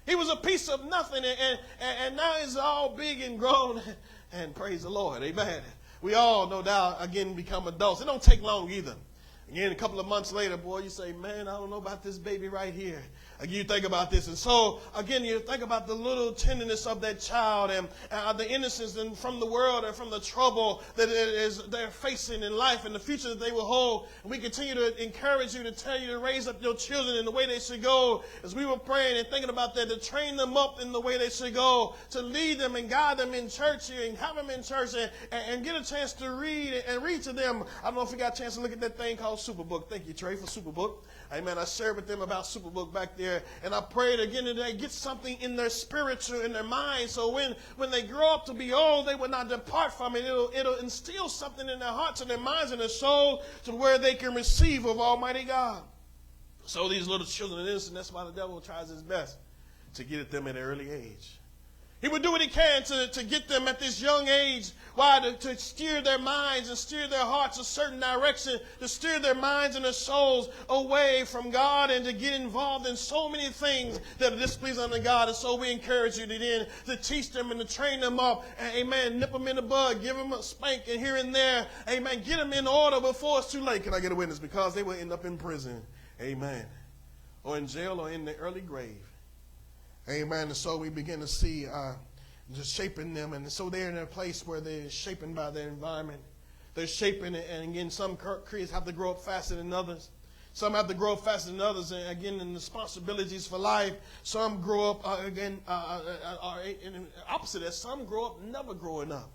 [0.05, 1.59] He was a piece of nothing, and, and,
[2.05, 3.81] and now he's all big and grown.
[4.33, 5.23] And praise the Lord.
[5.23, 5.61] Amen.
[6.01, 8.01] We all, no doubt, again, become adults.
[8.01, 8.95] It don't take long either.
[9.49, 12.17] Again, a couple of months later, boy, you say, man, I don't know about this
[12.17, 13.01] baby right here.
[13.39, 14.27] Again, you think about this.
[14.27, 18.49] And so, again, you think about the little tenderness of that child and uh, the
[18.49, 22.85] innocence and from the world and from the trouble that is they're facing in life
[22.85, 24.07] and the future that they will hold.
[24.23, 27.25] And we continue to encourage you to tell you to raise up your children in
[27.25, 28.23] the way they should go.
[28.43, 31.17] As we were praying and thinking about that, to train them up in the way
[31.17, 34.63] they should go, to lead them and guide them in church and have them in
[34.63, 37.63] church and, and get a chance to read and read to them.
[37.83, 39.89] I don't know if you got a chance to look at that thing called Superbook.
[39.89, 41.03] Thank you, Trey, for Superbook.
[41.35, 41.57] Amen.
[41.57, 45.35] I shared with them about Superbook back there, and I prayed again today, get something
[45.41, 49.05] in their spiritual, in their mind, so when, when they grow up to be old,
[49.05, 50.23] they will not depart from it.
[50.23, 53.97] It'll, it'll instill something in their hearts and their minds and their soul to where
[53.97, 55.83] they can receive of Almighty God.
[56.65, 57.95] So these little children are innocent.
[57.95, 59.37] That's why the devil tries his best
[59.95, 61.34] to get at them at an early age.
[62.05, 64.73] He would do what he can to, to get them at this young age.
[64.93, 65.19] Why?
[65.21, 69.33] To, to steer their minds and steer their hearts a certain direction, to steer their
[69.33, 73.99] minds and their souls away from God and to get involved in so many things
[74.19, 75.29] that are displeasing unto God.
[75.29, 78.45] And so we encourage you to then to teach them and to train them up.
[78.75, 79.17] Amen.
[79.19, 81.65] Nip them in the bud, give them a spank and here and there.
[81.89, 82.21] Amen.
[82.23, 83.81] Get them in order before it's too late.
[83.81, 84.37] Can I get a witness?
[84.37, 85.81] Because they will end up in prison.
[86.21, 86.67] Amen.
[87.43, 89.01] Or in jail or in the early grave.
[90.09, 90.47] Amen.
[90.47, 91.93] And so we begin to see uh,
[92.53, 93.33] just shaping them.
[93.33, 96.21] And so they're in a place where they're shaping by their environment.
[96.75, 97.47] They're shaping it.
[97.49, 98.17] And again, some
[98.49, 100.09] kids have to grow up faster than others.
[100.53, 101.91] Some have to grow up faster than others.
[101.91, 103.93] And again, in responsibilities for life.
[104.23, 107.73] Some grow up, uh, again, uh, uh, uh in opposite that.
[107.73, 109.31] Some grow up never growing up.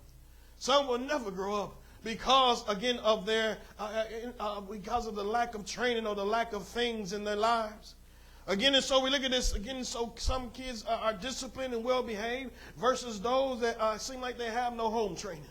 [0.57, 4.03] Some will never grow up because again of their uh,
[4.39, 7.95] uh, because of the lack of training or the lack of things in their lives
[8.47, 9.77] Again, and so we look at this again.
[9.77, 14.21] And So some kids are, are disciplined and well behaved versus those that uh, seem
[14.21, 15.43] like they have no home training.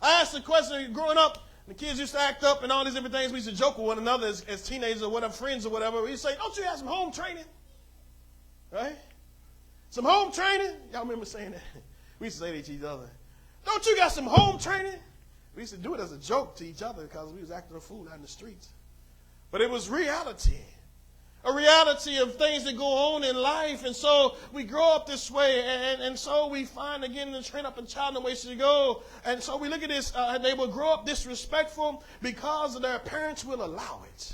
[0.00, 2.94] I asked the question growing up, the kids used to act up and all these
[2.94, 3.32] different things.
[3.32, 6.02] We used to joke with one another as, as teenagers or whatever, friends or whatever.
[6.02, 7.44] We say, Don't you have some home training?
[8.70, 8.96] Right?
[9.90, 10.72] Some home training?
[10.92, 11.62] Y'all remember saying that?
[12.18, 13.10] We used to say that to each other.
[13.66, 14.98] Don't you got some home training?
[15.54, 17.76] We used to do it as a joke to each other because we was acting
[17.76, 18.70] a fool out in the streets.
[19.50, 20.60] But it was reality.
[21.46, 23.84] A reality of things that go on in life.
[23.84, 25.62] And so we grow up this way.
[25.62, 28.54] And, and so we find again the train up a child in the way to
[28.56, 29.02] go.
[29.24, 30.12] And so we look at this.
[30.14, 34.32] Uh, they will grow up disrespectful because their parents will allow it.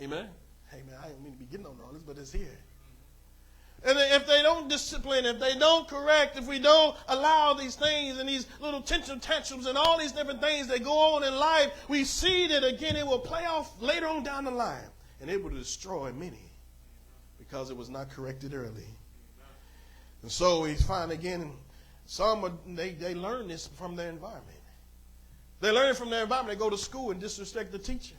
[0.00, 0.28] Amen.
[0.70, 2.58] Hey man, I didn't mean to be getting on all this, but it's here.
[3.84, 8.18] And if they don't discipline, if they don't correct, if we don't allow these things
[8.18, 11.70] and these little tension tantrums and all these different things that go on in life,
[11.88, 14.88] we see that again it will play off later on down the line
[15.24, 16.50] and it will destroy many
[17.38, 18.84] because it was not corrected early.
[20.20, 21.52] And so we find again,
[22.04, 24.44] some they, they learn this from their environment.
[25.62, 26.58] They learn it from their environment.
[26.58, 28.16] They go to school and disrespect the teacher.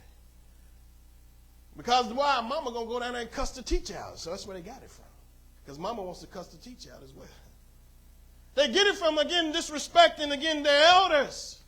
[1.76, 2.40] Because why?
[2.40, 4.18] Mama gonna go down there and cuss the teacher out.
[4.18, 5.04] So that's where they got it from.
[5.64, 7.28] Because mama wants to cuss the teacher out as well.
[8.56, 11.60] They get it from, again, disrespecting, again, their elders.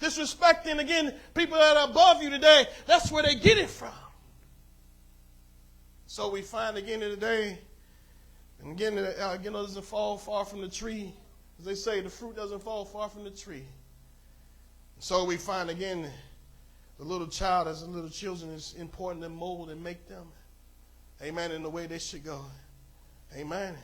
[0.00, 2.66] Disrespecting, again, people that are above you today.
[2.86, 3.92] That's where they get it from.
[6.12, 7.56] So we find again today,
[8.60, 11.10] and again, uh, again, doesn't fall far from the tree.
[11.58, 13.64] As they say, the fruit doesn't fall far from the tree.
[14.98, 16.10] So we find again,
[16.98, 20.26] the little child as the little children is important to mold and make them,
[21.22, 22.44] amen, in the way they should go.
[23.34, 23.74] Amen.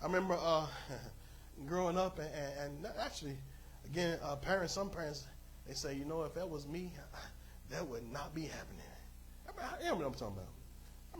[0.00, 0.68] I remember uh,
[1.66, 2.30] growing up, and,
[2.84, 3.36] and, actually,
[3.86, 5.26] again, uh, parents, some parents,
[5.66, 6.92] they say, you know, if that was me,
[7.70, 8.86] that would not be happening.
[9.48, 10.59] I what I'm talking about.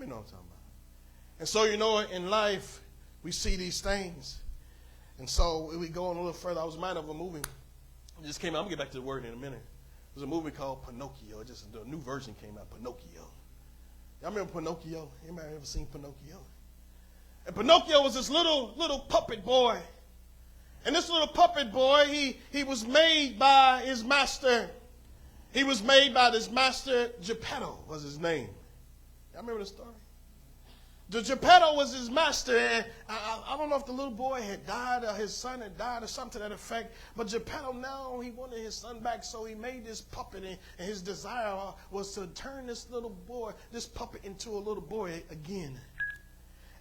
[0.00, 1.40] Mean, know what I'm talking about.
[1.40, 2.80] And so, you know, in life,
[3.22, 4.38] we see these things.
[5.18, 6.58] And so we go on a little further.
[6.58, 7.40] I was reminded of a movie.
[7.40, 8.60] It just came out.
[8.60, 9.60] I'm going to get back to the word in a minute.
[10.14, 11.44] Was a movie called Pinocchio.
[11.44, 13.26] Just a new version came out, Pinocchio.
[14.22, 15.10] Y'all remember Pinocchio?
[15.26, 16.38] Anybody ever seen Pinocchio?
[17.46, 19.76] And Pinocchio was this little, little puppet boy.
[20.86, 24.70] And this little puppet boy, he, he was made by his master.
[25.52, 28.48] He was made by this master, Geppetto was his name.
[29.40, 29.94] Y'all remember the story?
[31.08, 34.66] The Geppetto was his master, and I, I, don't know if the little boy had
[34.66, 38.32] died or his son had died or something to that effect, but Geppetto now, he
[38.32, 41.56] wanted his son back, so he made this puppet, and, and his desire
[41.90, 45.80] was to turn this little boy, this puppet, into a little boy again.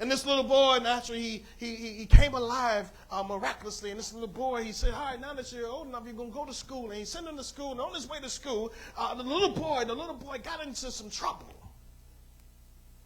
[0.02, 3.90] And this little boy, naturally, he, he, he came alive uh, miraculously.
[3.92, 6.32] And this little boy, he said, All right, now that you're old enough, you're going
[6.32, 6.90] to go to school.
[6.92, 7.72] And he sent him to school.
[7.72, 10.90] And on his way to school, uh, the little boy, the little boy got into
[10.90, 11.59] some trouble.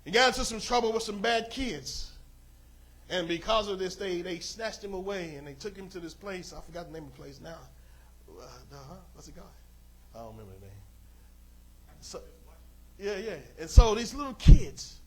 [0.05, 2.11] He got into some trouble with some bad kids.
[3.09, 6.13] And because of this, they, they snatched him away and they took him to this
[6.13, 6.53] place.
[6.55, 7.57] I forgot the name of the place now.
[8.29, 8.95] Uh, huh?
[9.13, 9.47] What's it called?
[10.15, 10.75] I don't remember the name.
[12.01, 12.21] So,
[12.99, 13.35] yeah, yeah.
[13.59, 14.99] And so these little kids,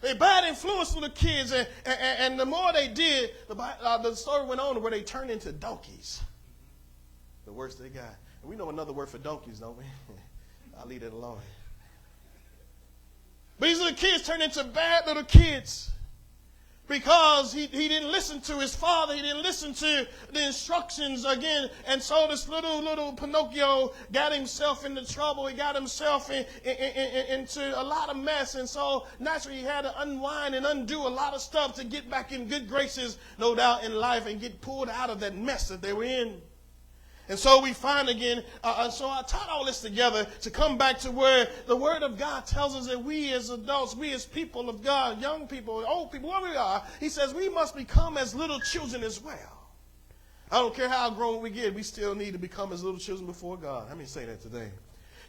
[0.00, 4.14] they bad influence the kids, and, and, and the more they did, the, uh, the
[4.16, 6.22] story went on where they turned into donkeys.
[7.44, 8.16] The worst they got.
[8.42, 9.84] And we know another word for donkeys, don't we?
[10.78, 11.38] I'll leave it alone.
[13.58, 15.92] But these little kids turned into bad little kids
[16.88, 19.14] because he, he didn't listen to his father.
[19.14, 21.70] He didn't listen to the instructions again.
[21.86, 25.46] And so this little, little Pinocchio got himself into trouble.
[25.46, 28.56] He got himself in, in, in, into a lot of mess.
[28.56, 32.10] And so naturally he had to unwind and undo a lot of stuff to get
[32.10, 35.68] back in good graces, no doubt, in life and get pulled out of that mess
[35.68, 36.42] that they were in.
[37.32, 40.76] And so we find again, uh, uh, so I tied all this together to come
[40.76, 44.26] back to where the Word of God tells us that we as adults, we as
[44.26, 48.18] people of God, young people, old people, whoever we are, He says we must become
[48.18, 49.70] as little children as well.
[50.50, 53.26] I don't care how grown we get, we still need to become as little children
[53.26, 53.88] before God.
[53.88, 54.68] Let me say that today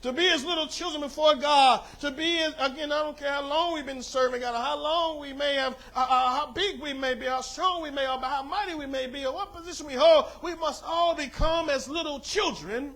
[0.04, 3.47] to be as little children before God, to be, as, again, I don't care how
[3.47, 6.93] long we've been serving God, how long we may have, uh, uh, how big we
[6.93, 9.88] may be, how strong we may be, how mighty we may be, or what position
[9.88, 12.93] we hold, we must all become as little children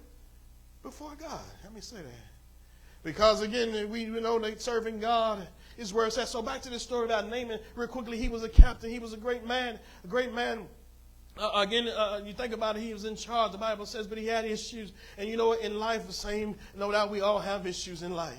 [0.84, 1.40] before God.
[1.64, 2.28] Let me say that.
[3.04, 5.48] Because again, we know that serving God
[5.78, 6.28] is where it's at.
[6.28, 8.18] So back to this story about Naaman, real quickly.
[8.18, 8.90] He was a captain.
[8.90, 10.68] He was a great man, a great man
[11.40, 14.18] uh, again, uh, you think about it, he was in charge, the Bible says, but
[14.18, 14.92] he had issues.
[15.18, 15.62] And you know what?
[15.62, 18.36] In life, the same, no doubt, we all have issues in life.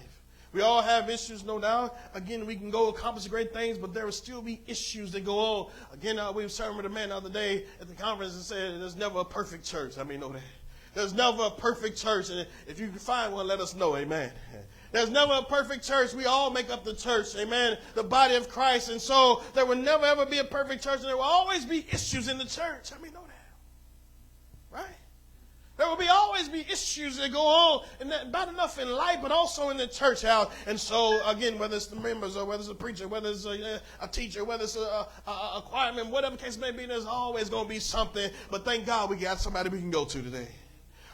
[0.52, 1.96] We all have issues, no doubt.
[2.14, 5.38] Again, we can go accomplish great things, but there will still be issues that go
[5.38, 5.70] on.
[5.92, 8.42] Again, uh, we were serving with a man the other day at the conference and
[8.42, 9.98] said, there's never a perfect church.
[9.98, 10.42] I mean, know that.
[10.94, 12.30] There's never a perfect church.
[12.30, 13.94] And if you can find one, let us know.
[13.96, 14.32] Amen.
[14.92, 16.14] There's never a perfect church.
[16.14, 17.36] We all make up the church.
[17.36, 17.78] Amen.
[17.94, 18.90] The body of Christ.
[18.90, 21.00] And so there will never ever be a perfect church.
[21.00, 22.90] And there will always be issues in the church.
[22.96, 24.78] I mean, know that.
[24.78, 24.96] Right?
[25.78, 29.20] There will be always be issues that go on, and that bad enough in life,
[29.22, 30.52] but also in the church house.
[30.66, 33.80] And so, again, whether it's the members or whether it's a preacher, whether it's a,
[34.00, 37.68] a teacher, whether it's a, a, a whatever case may be, there's always going to
[37.68, 38.28] be something.
[38.50, 40.48] But thank God we got somebody we can go to today.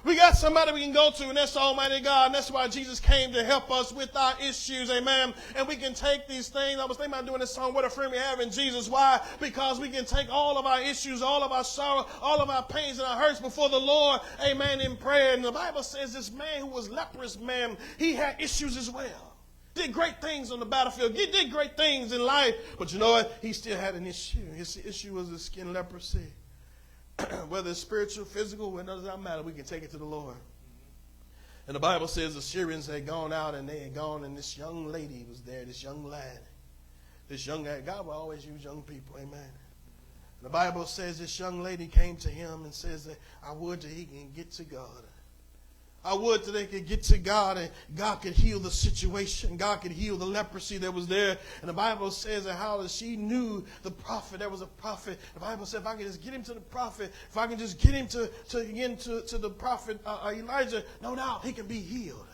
[0.04, 2.26] We got somebody we can go to, and that's Almighty God.
[2.26, 5.32] And that's why Jesus came to help us with our issues, amen.
[5.56, 6.78] And we can take these things.
[6.78, 8.88] I was thinking about doing this song, What a Friend We Have in Jesus.
[8.90, 9.18] Why?
[9.40, 12.62] Because we can take all of our issues, all of our sorrow, all of our
[12.64, 15.34] pains and our hurts before the Lord, amen, in prayer.
[15.34, 19.32] And the Bible says this man who was leprous, man, he had issues as well.
[19.74, 21.16] Did great things on the battlefield.
[21.16, 22.54] He did great things in life.
[22.78, 23.38] But you know what?
[23.40, 24.52] He still had an issue.
[24.52, 26.32] His issue was the skin leprosy.
[27.48, 29.42] whether it's spiritual, physical, it doesn't matter.
[29.42, 30.36] We can take it to the Lord.
[31.66, 34.58] And the Bible says the Syrians had gone out and they had gone, and this
[34.58, 36.40] young lady was there, this young lad.
[37.28, 39.50] This young lad, God will always use young people, amen.
[40.42, 43.90] The Bible says this young lady came to him and says that I would that
[43.90, 45.04] he can get to God.
[46.04, 49.56] I would that they could get to God and God could heal the situation.
[49.56, 51.38] God could heal the leprosy that was there.
[51.60, 54.40] And the Bible says that how she knew the prophet.
[54.40, 55.18] There was a prophet.
[55.32, 57.58] The Bible said if I can just get him to the prophet, if I can
[57.58, 61.44] just get him to, to again to, to the prophet uh, uh Elijah, no doubt
[61.44, 62.26] he can be healed.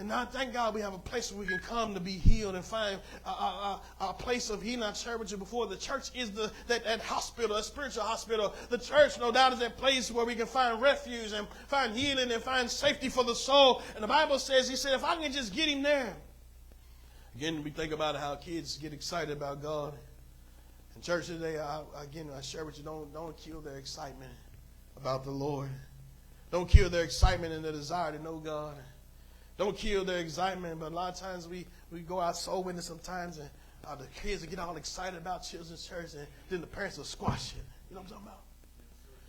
[0.00, 2.54] And now, thank God, we have a place where we can come to be healed
[2.54, 4.82] and find a, a, a, a place of healing.
[4.82, 5.66] I shared with you before.
[5.66, 8.54] The church is the that, that hospital, a spiritual hospital.
[8.70, 12.32] The church, no doubt, is that place where we can find refuge and find healing
[12.32, 13.82] and find safety for the soul.
[13.94, 16.16] And the Bible says, He said, if I can just get him there.
[17.36, 19.92] Again, we think about how kids get excited about God.
[20.96, 24.32] In church today, I, again, I share with you, don't, don't kill their excitement
[24.96, 25.68] about the Lord.
[26.50, 28.78] Don't kill their excitement and their desire to know God.
[29.60, 32.80] Don't kill their excitement, but a lot of times we, we go out soul winning
[32.80, 33.50] sometimes and
[33.86, 37.52] uh, the kids get all excited about children's church and then the parents will squash
[37.52, 37.58] it.
[37.90, 38.40] You know what I'm talking about?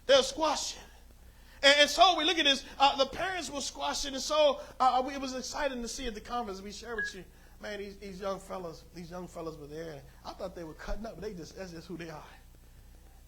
[0.07, 1.67] They'll squash it.
[1.67, 2.63] And, and so we look at this.
[2.79, 6.07] Uh, the parents will squash it, and so uh, we, it was exciting to see
[6.07, 6.61] at the conference.
[6.61, 7.25] We shared with you,
[7.61, 7.79] man.
[7.79, 10.01] These, these young fellas, these young fellas were there.
[10.25, 12.23] I thought they were cutting up, but they just—that's just who they are.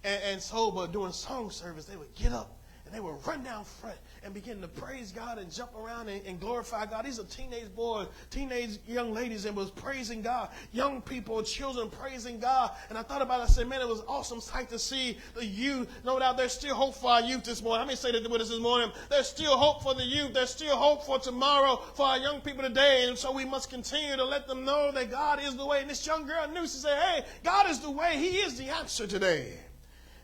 [0.06, 2.58] And, and so, but during song service, they would get up
[2.94, 6.39] they would run down front and begin to praise God and jump around and, and,
[6.39, 7.06] glorify God.
[7.06, 10.50] These are teenage boys, teenage young ladies, and was praising God.
[10.72, 12.72] Young people, children praising God.
[12.89, 13.44] And I thought about it.
[13.44, 15.89] I said, man, it was awesome sight to see the youth.
[16.06, 17.80] No doubt there's still hope for our youth this morning.
[17.80, 18.91] How many say that with us this morning?
[19.10, 20.34] There's still hope for the youth.
[20.34, 23.06] There's still hope for tomorrow for our young people today.
[23.08, 25.82] And so we must continue to let them know that God is the way.
[25.82, 26.62] And this young girl knew.
[26.62, 28.18] She said, hey, God is the way.
[28.18, 29.54] He is the answer today.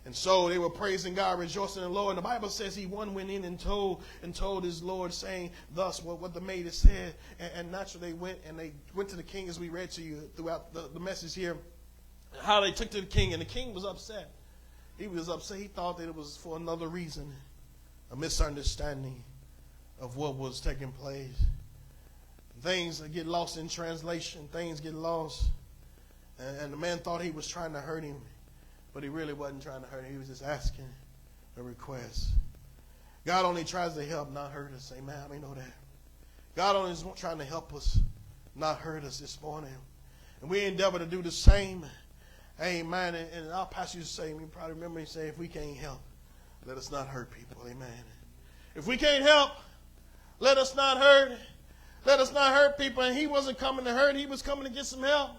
[0.09, 2.09] And so they were praising God, rejoicing in the Lord.
[2.09, 5.51] And the Bible says he one went in and told and told his Lord, saying
[5.75, 7.13] thus what, what the maid had said.
[7.39, 10.01] And, and naturally they went and they went to the king as we read to
[10.01, 11.57] you throughout the, the message here.
[12.41, 14.31] How they took to the king, and the king was upset.
[14.97, 15.59] He was upset.
[15.59, 17.31] He thought that it was for another reason,
[18.11, 19.23] a misunderstanding
[20.01, 21.39] of what was taking place.
[22.63, 24.49] Things get lost in translation.
[24.51, 25.51] Things get lost.
[26.39, 28.19] And, and the man thought he was trying to hurt him.
[28.93, 30.11] But he really wasn't trying to hurt him.
[30.11, 30.85] He was just asking
[31.57, 32.29] a request.
[33.25, 34.91] God only tries to help, not hurt us.
[34.97, 35.17] Amen.
[35.23, 35.73] I mean, know that.
[36.55, 37.99] God only is trying to help us,
[38.55, 39.73] not hurt us this morning.
[40.41, 41.85] And we endeavor to do the same.
[42.61, 43.15] Amen.
[43.15, 45.77] And, and our pastor used to say, you probably remember me saying, if we can't
[45.77, 46.01] help,
[46.65, 47.61] let us not hurt people.
[47.69, 48.03] Amen.
[48.75, 49.51] If we can't help,
[50.39, 51.37] let us not hurt.
[52.05, 53.03] Let us not hurt people.
[53.03, 55.31] And he wasn't coming to hurt, he was coming to get some help.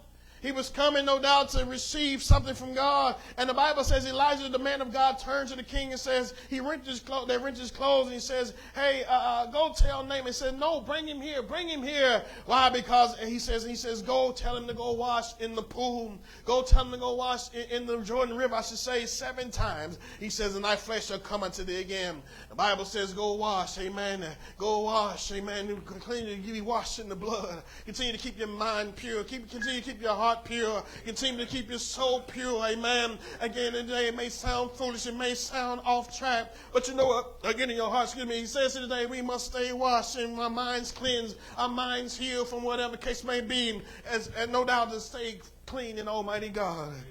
[0.43, 3.17] He was coming, no doubt, to receive something from God.
[3.37, 6.35] And the Bible says Elijah, the man of God, turns to the king and says,
[6.49, 9.73] he rent his clothes, they rent his clothes, and he says, hey, uh, uh, go
[9.77, 10.27] tell Naaman.
[10.27, 12.23] He said, no, bring him here, bring him here.
[12.47, 12.71] Why?
[12.71, 16.19] Because he says, he says, go tell him to go wash in the pool.
[16.45, 19.51] Go tell him to go wash in, in the Jordan River, I should say, seven
[19.51, 19.99] times.
[20.19, 22.23] He says, and thy flesh shall come unto thee again.
[22.49, 24.25] The Bible says, go wash, amen.
[24.57, 25.81] Go wash, amen.
[25.85, 27.63] Continue to be washed in the blood.
[27.85, 29.23] Continue to keep your mind pure.
[29.25, 30.83] Keep, continue to keep your heart heart pure.
[31.05, 32.65] Continue to keep your soul pure.
[32.65, 33.19] Amen.
[33.41, 35.07] Again, today it may sound foolish.
[35.07, 36.55] It may sound off track.
[36.73, 37.39] But you know what?
[37.45, 40.51] Again, in your heart, excuse me, he says today we must stay washed and our
[40.51, 43.83] minds cleansed, our minds healed from whatever case may be.
[44.09, 46.89] As, and no doubt to stay clean in Almighty God.
[46.89, 47.05] Amen.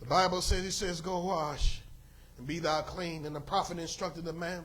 [0.00, 1.80] The Bible says, He says, Go wash
[2.38, 3.26] and be thou clean.
[3.26, 4.62] And the prophet instructed the man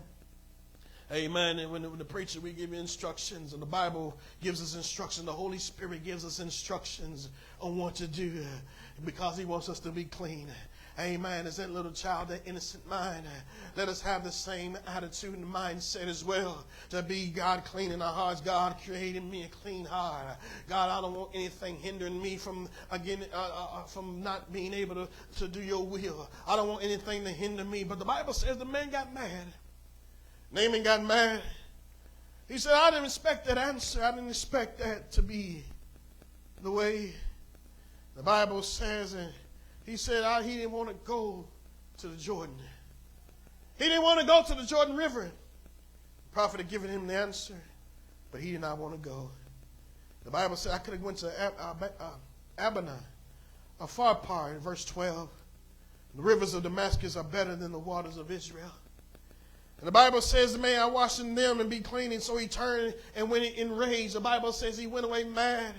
[1.11, 1.57] Amen.
[1.57, 5.25] And when, when the preacher, we give you instructions, and the Bible gives us instruction,
[5.25, 7.29] the Holy Spirit gives us instructions
[7.59, 8.45] on what to do
[9.03, 10.47] because He wants us to be clean.
[10.99, 11.47] Amen.
[11.47, 13.25] As that little child, that innocent mind,
[13.77, 16.65] let us have the same attitude and mindset as well.
[16.89, 18.41] To be God clean in our hearts.
[18.41, 20.37] God created me a clean heart.
[20.67, 24.73] God, I don't want anything hindering me from again uh, uh, uh, from not being
[24.73, 25.07] able to,
[25.37, 26.29] to do your will.
[26.45, 27.85] I don't want anything to hinder me.
[27.85, 29.45] But the Bible says the man got mad.
[30.51, 31.41] Naaman got mad.
[32.47, 34.03] He said, I didn't expect that answer.
[34.03, 35.63] I didn't expect that to be
[36.63, 37.13] the way
[38.15, 39.13] the Bible says.
[39.13, 39.31] And
[39.85, 41.45] he said I, he didn't want to go
[41.97, 42.55] to the Jordan.
[43.77, 45.23] He didn't want to go to the Jordan River.
[45.23, 47.55] The prophet had given him the answer,
[48.31, 49.29] but he did not want to go.
[50.25, 52.09] The Bible said I could have went to Ab- uh, uh,
[52.57, 52.99] Abana,
[53.79, 55.29] a Pharpar, in verse 12.
[56.15, 58.71] The rivers of Damascus are better than the waters of Israel.
[59.79, 62.11] And the Bible says, May I wash in them and be clean.
[62.11, 64.13] And so he turned and went enraged.
[64.13, 65.73] The Bible says he went away mad.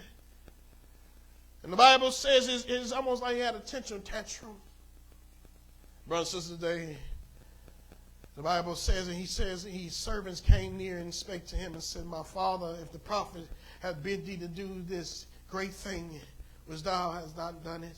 [1.63, 4.57] And the Bible says it's, it's almost like he had a tantrum tantrum.
[6.07, 6.97] Brothers and sisters, today,
[8.37, 11.83] the Bible says, and he says, his servants came near and spake to him and
[11.83, 13.47] said, My father, if the prophet
[13.81, 16.19] had bid thee to do this great thing,
[16.67, 17.97] which thou hast not done it.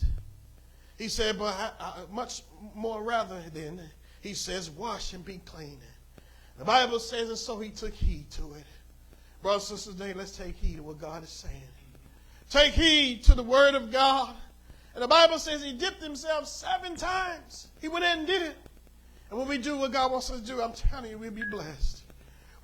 [0.98, 2.42] He said, But I, I, much
[2.74, 3.80] more rather than,
[4.20, 5.78] he says, Wash and be clean.
[6.62, 8.64] The Bible says, and so he took heed to it.
[9.42, 11.60] Brothers and sisters, today, let's take heed to what God is saying.
[12.50, 14.36] Take heed to the word of God.
[14.94, 17.66] And the Bible says he dipped himself seven times.
[17.80, 18.56] He went in and did it.
[19.28, 21.42] And when we do what God wants us to do, I'm telling you, we'll be
[21.42, 22.01] blessed.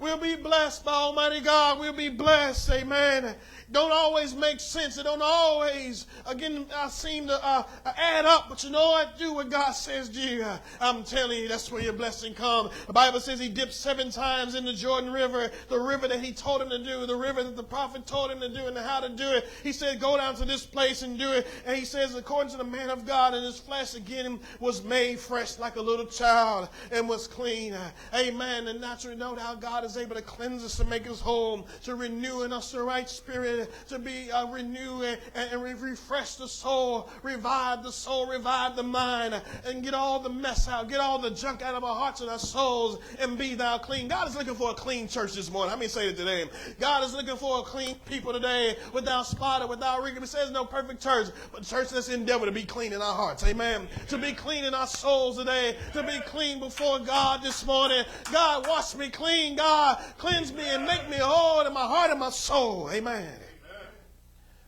[0.01, 1.81] We'll be blessed by Almighty God.
[1.81, 2.71] We'll be blessed.
[2.71, 3.35] Amen.
[3.71, 4.97] Don't always make sense.
[4.97, 8.49] It don't always, again, I seem to uh, add up.
[8.49, 9.19] But you know what?
[9.19, 10.21] Do what God says do.
[10.21, 10.47] You?
[10.81, 12.71] I'm telling you, that's where your blessing comes.
[12.87, 16.33] The Bible says he dipped seven times in the Jordan River, the river that he
[16.33, 19.01] told him to do, the river that the prophet told him to do and how
[19.01, 19.49] to do it.
[19.63, 21.47] He said, go down to this place and do it.
[21.67, 25.19] And he says, according to the man of God, and his flesh again was made
[25.19, 27.77] fresh like a little child and was clean.
[28.15, 28.69] Amen.
[28.69, 31.95] And naturally, no doubt God is able to cleanse us, to make us whole, to
[31.95, 37.09] renew in us the right spirit, to be uh, renewed and, and refresh the soul,
[37.23, 41.31] revive the soul, revive the mind, and get all the mess out, get all the
[41.31, 44.09] junk out of our hearts and our souls, and be thou clean.
[44.09, 45.71] God is looking for a clean church this morning.
[45.71, 46.45] Let me say it today.
[46.81, 50.23] God is looking for a clean people today, without spot or without wrinkle.
[50.23, 53.45] It says no perfect church, but church that's endeavor to be clean in our hearts.
[53.45, 53.89] Amen.
[54.09, 58.05] To be clean in our souls today, to be clean before God this morning.
[58.33, 59.57] God, wash me clean.
[59.57, 59.78] God,
[60.19, 62.91] cleanse me and make me whole in my heart and my soul.
[62.93, 63.39] Amen.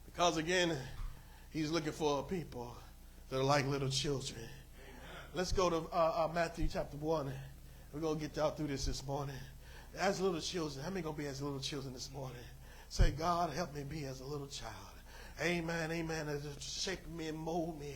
[0.06, 0.76] Because again,
[1.50, 2.74] he's looking for people
[3.28, 4.40] that are like little children.
[5.34, 7.32] Let's go to uh, uh, Matthew chapter 1.
[7.92, 9.36] We're going to get out through this this morning.
[9.98, 12.36] As little children, how many going to be as little children this morning?
[12.88, 14.74] Say, God, help me be as a little child.
[15.42, 16.26] Amen, amen.
[16.58, 17.94] Shape me and mold me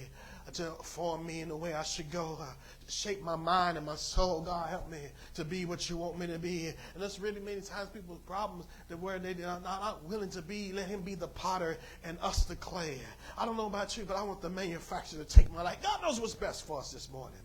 [0.52, 2.46] to form me in the way I should go, uh,
[2.88, 4.42] shape my mind and my soul.
[4.42, 4.98] God, help me
[5.34, 6.66] to be what you want me to be.
[6.66, 10.72] And that's really many times people's problems that where they are not, willing to be,
[10.72, 12.98] let him be the potter and us the clay.
[13.38, 15.78] I don't know about you, but I want the manufacturer to take my life.
[15.82, 17.40] God knows what's best for us this morning.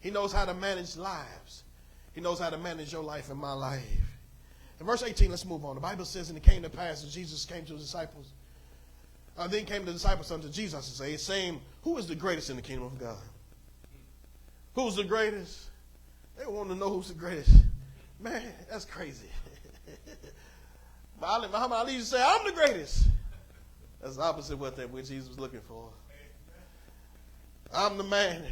[0.00, 1.64] He knows how to manage lives.
[2.12, 3.84] He knows how to manage your life and my life.
[4.80, 5.74] In verse 18, let's move on.
[5.74, 8.32] The Bible says, and it came to pass as Jesus came to his disciples
[9.38, 12.56] uh, then came the disciples unto Jesus and say, saying, Who is the greatest in
[12.56, 13.16] the kingdom of God?
[14.74, 15.66] Who's the greatest?
[16.38, 17.54] They want to know who's the greatest.
[18.18, 19.28] Man, that's crazy.
[21.20, 23.06] Muhammad Ali used to say, I'm the greatest.
[24.00, 25.88] That's the opposite of what, that, what Jesus was looking for.
[27.72, 28.42] I'm the man.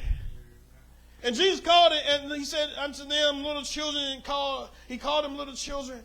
[1.22, 5.24] And Jesus called it, and he said unto them, little children, and called, he called
[5.24, 6.00] them little children.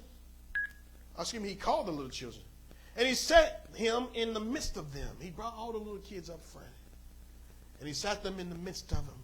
[1.19, 2.43] Excuse me, he called the little children.
[2.95, 5.09] And he set him in the midst of them.
[5.19, 6.67] He brought all the little kids up front.
[7.79, 9.15] And he sat them in the midst of them.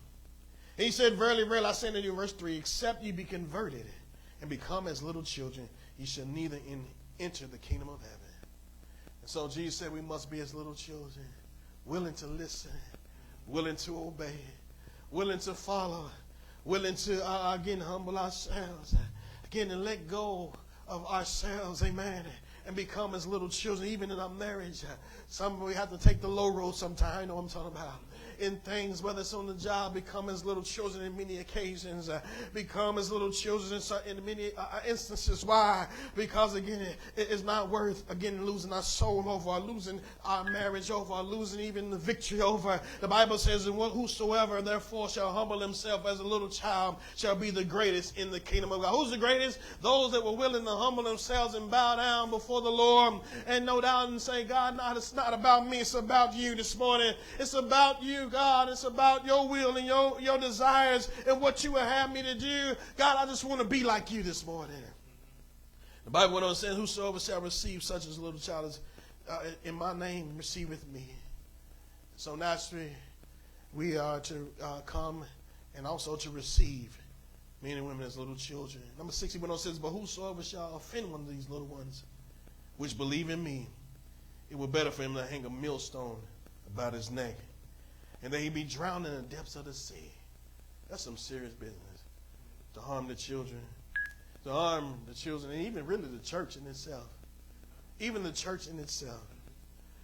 [0.78, 3.86] And he said, Verily, verily, I say unto you, verse 3, except ye be converted
[4.42, 6.84] and become as little children, ye shall neither in,
[7.20, 8.18] enter the kingdom of heaven.
[9.22, 11.26] And so Jesus said we must be as little children,
[11.86, 12.72] willing to listen,
[13.46, 14.40] willing to obey,
[15.12, 16.10] willing to follow,
[16.66, 18.96] willing to, uh, again, humble ourselves,
[19.46, 20.54] again, and let go
[20.88, 21.84] of ourselves.
[21.84, 22.26] Amen
[22.70, 24.84] and become as little children, even in our marriage.
[25.28, 27.18] Some we have to take the low road sometimes.
[27.18, 27.94] I know what I'm talking about
[28.40, 32.22] in things, whether it's on the job, become as little children in many occasions, uh,
[32.54, 35.44] become as little children in, many uh, uh, instances.
[35.44, 35.88] Why?
[36.16, 40.90] Because again, it, it's not worth again losing our soul over, or losing our marriage
[40.90, 42.80] over, or losing even the victory over.
[43.02, 47.50] The Bible says, "And whosoever therefore shall humble himself as a little child shall be
[47.50, 49.60] the greatest in the kingdom of God." Who's the greatest?
[49.82, 53.82] Those that were willing to humble themselves and bow down before the Lord, and no
[53.82, 57.14] doubt and say, "God, not it's not about me; it's about you this morning.
[57.38, 58.70] It's about you." God.
[58.70, 62.36] It's about your will and your, your desires and what you would have me to
[62.36, 62.76] do.
[62.98, 64.76] God, I just want to be like you this morning.
[66.06, 68.80] The Bible went on saying, Whosoever shall receive such as a little child is,
[69.30, 71.06] uh, in my name receiveth me.
[72.16, 72.92] So naturally,
[73.74, 75.24] we are to uh, come
[75.76, 76.98] and also to receive
[77.62, 78.84] men and women as little children.
[78.98, 82.04] Number 60 went on says, But whosoever shall offend one of these little ones,
[82.78, 83.68] which believe in me,
[84.50, 86.18] it were better for him to hang a millstone
[86.74, 87.36] about his neck
[88.24, 90.12] and he be drowned in the depths of the sea.
[90.90, 92.04] That's some serious business
[92.74, 93.62] to harm the children.
[94.44, 97.08] to harm the children, and even really the church in itself.
[98.00, 99.28] Even the church in itself.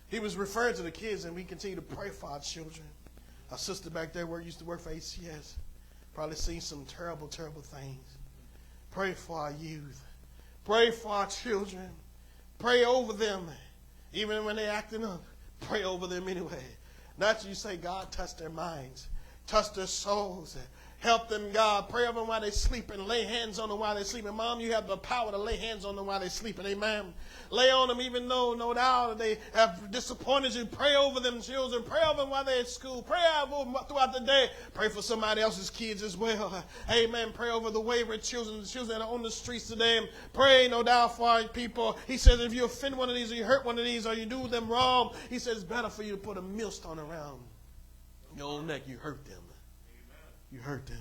[0.10, 2.86] He was referring to the kids, and we continue to pray for our children.
[3.52, 5.54] Our sister back there work, used to work for ACS.
[6.14, 8.18] Probably seen some terrible, terrible things.
[8.92, 10.02] Pray for our youth.
[10.66, 11.90] Pray for our children.
[12.60, 13.48] Pray over them.
[14.14, 15.24] Even when they're acting up,
[15.62, 16.64] pray over them anyway.
[17.18, 19.08] Not you say, God, touch their minds,
[19.48, 20.58] touch their souls,
[21.06, 21.88] Help them, God.
[21.88, 23.06] Pray over them while they're sleeping.
[23.06, 24.34] Lay hands on them while they're sleeping.
[24.34, 26.66] Mom, you have the power to lay hands on them while they're sleeping.
[26.66, 27.14] Amen.
[27.52, 30.66] Lay on them even though, no doubt, they have disappointed you.
[30.66, 31.84] Pray over them, children.
[31.84, 33.04] Pray over them while they're at school.
[33.04, 34.50] Pray over them throughout the day.
[34.74, 36.66] Pray for somebody else's kids as well.
[36.92, 37.30] Amen.
[37.36, 40.10] Pray over the wayward children, the children that are on the streets today.
[40.34, 42.00] Pray, no doubt, for our people.
[42.08, 44.16] He says, if you offend one of these, or you hurt one of these, or
[44.16, 47.42] you do them wrong, he says, it's better for you to put a millstone around
[48.36, 48.88] your own neck.
[48.88, 49.45] You hurt them
[50.56, 50.98] you hurt them.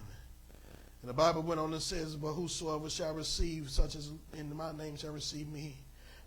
[1.00, 4.72] And the Bible went on and says, But whosoever shall receive such as in my
[4.72, 5.76] name shall receive me.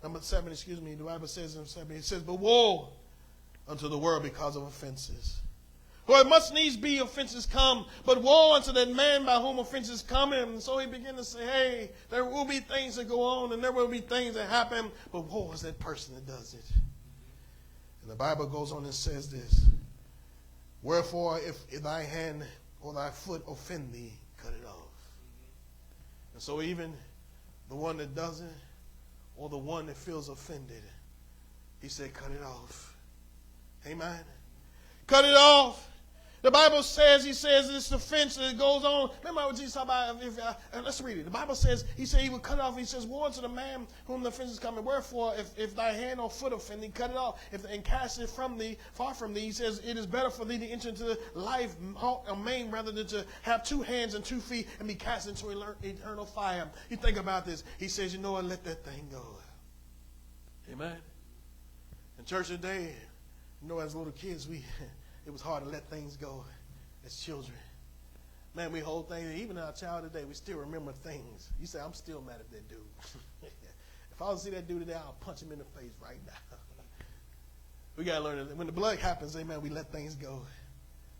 [0.02, 2.88] Number seven, excuse me, the Bible says in seven, it says, But woe
[3.68, 5.40] unto the world because of offenses.
[6.06, 10.00] For it must needs be offenses come, but woe unto that man by whom offenses
[10.00, 10.32] come.
[10.32, 13.62] And so he began to say, Hey, there will be things that go on and
[13.62, 16.64] there will be things that happen, but woe is that person that does it.
[18.02, 19.66] And the Bible goes on and says this
[20.82, 22.44] Wherefore, if, if thy hand
[22.80, 24.88] or thy foot offend thee, cut it off.
[26.32, 26.92] And so even
[27.68, 28.52] the one that doesn't,
[29.36, 30.82] or the one that feels offended,
[31.80, 32.96] he said, cut it off.
[33.86, 34.20] Amen.
[35.06, 35.88] Cut it off.
[36.40, 39.10] The Bible says, he says this offense that goes on.
[39.20, 40.22] Remember what Jesus talked about?
[40.22, 41.24] If, uh, let's read it.
[41.24, 42.78] The Bible says, he said he would cut off.
[42.78, 44.84] He says, Woe unto the man whom the offense is coming.
[44.84, 47.40] Wherefore, if, if thy hand or foot offend thee, cut it off.
[47.50, 49.40] If, and cast it from thee, far from thee.
[49.40, 51.74] He says, It is better for thee to enter into life
[52.28, 55.48] a main rather than to have two hands and two feet and be cast into
[55.82, 56.68] eternal fire.
[56.88, 57.64] You think about this.
[57.78, 58.44] He says, You know what?
[58.44, 59.24] Let that thing go.
[60.70, 60.98] Amen.
[62.16, 62.94] In church today,
[63.60, 64.64] you know, as little kids, we.
[65.28, 66.42] it was hard to let things go
[67.04, 67.58] as children.
[68.54, 71.50] Man, we hold things, even our child today, we still remember things.
[71.60, 72.78] You say, I'm still mad at that dude.
[73.42, 76.16] if I was to see that dude today, I'll punch him in the face right
[76.26, 76.56] now.
[77.96, 80.40] we got to learn that when the blood happens, amen, we let things go.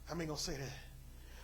[0.06, 0.87] How many going to say that?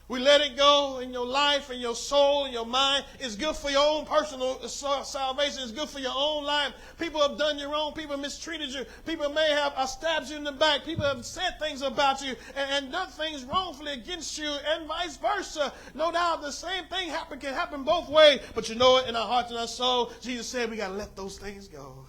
[0.07, 3.07] We let it go in your life and your soul and your mind.
[3.21, 5.63] It's good for your own personal salvation.
[5.63, 6.75] It's good for your own life.
[6.99, 7.95] People have done you wrong.
[7.95, 8.85] People mistreated you.
[9.07, 10.85] People may have uh, stabbed you in the back.
[10.85, 15.17] People have said things about you and, and done things wrongfully against you and vice
[15.17, 15.73] versa.
[15.95, 18.41] No doubt the same thing happen, can happen both ways.
[18.55, 20.13] But you know it in our hearts and our soul.
[20.21, 22.05] Jesus said we got to let those things go.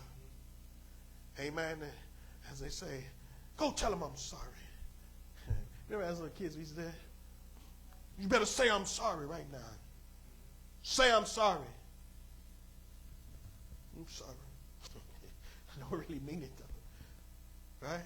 [1.40, 1.78] Amen.
[2.52, 3.06] As they say,
[3.56, 4.42] go tell them I'm sorry.
[5.90, 6.84] Remember as little kids we used to
[8.20, 9.58] you better say, I'm sorry right now.
[10.84, 11.60] Say, I'm sorry.
[13.98, 14.32] I'm sorry.
[15.76, 17.88] I don't really mean it, though.
[17.88, 18.04] Right?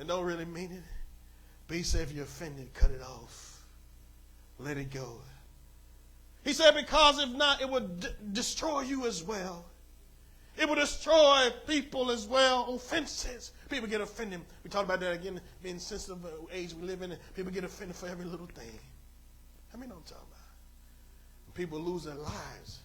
[0.00, 0.82] I don't really mean it.
[1.68, 3.64] But he said, if you're offended, cut it off.
[4.58, 5.18] Let it go.
[6.44, 9.64] He said, because if not, it would d- destroy you as well.
[10.56, 12.74] It will destroy people as well.
[12.74, 13.52] Offenses.
[13.68, 14.40] People get offended.
[14.62, 16.18] We talked about that again, being sensitive
[16.52, 17.16] age we live in.
[17.34, 18.78] People get offended for every little thing.
[19.72, 21.54] How many know what I'm talking about?
[21.54, 22.80] People lose their lives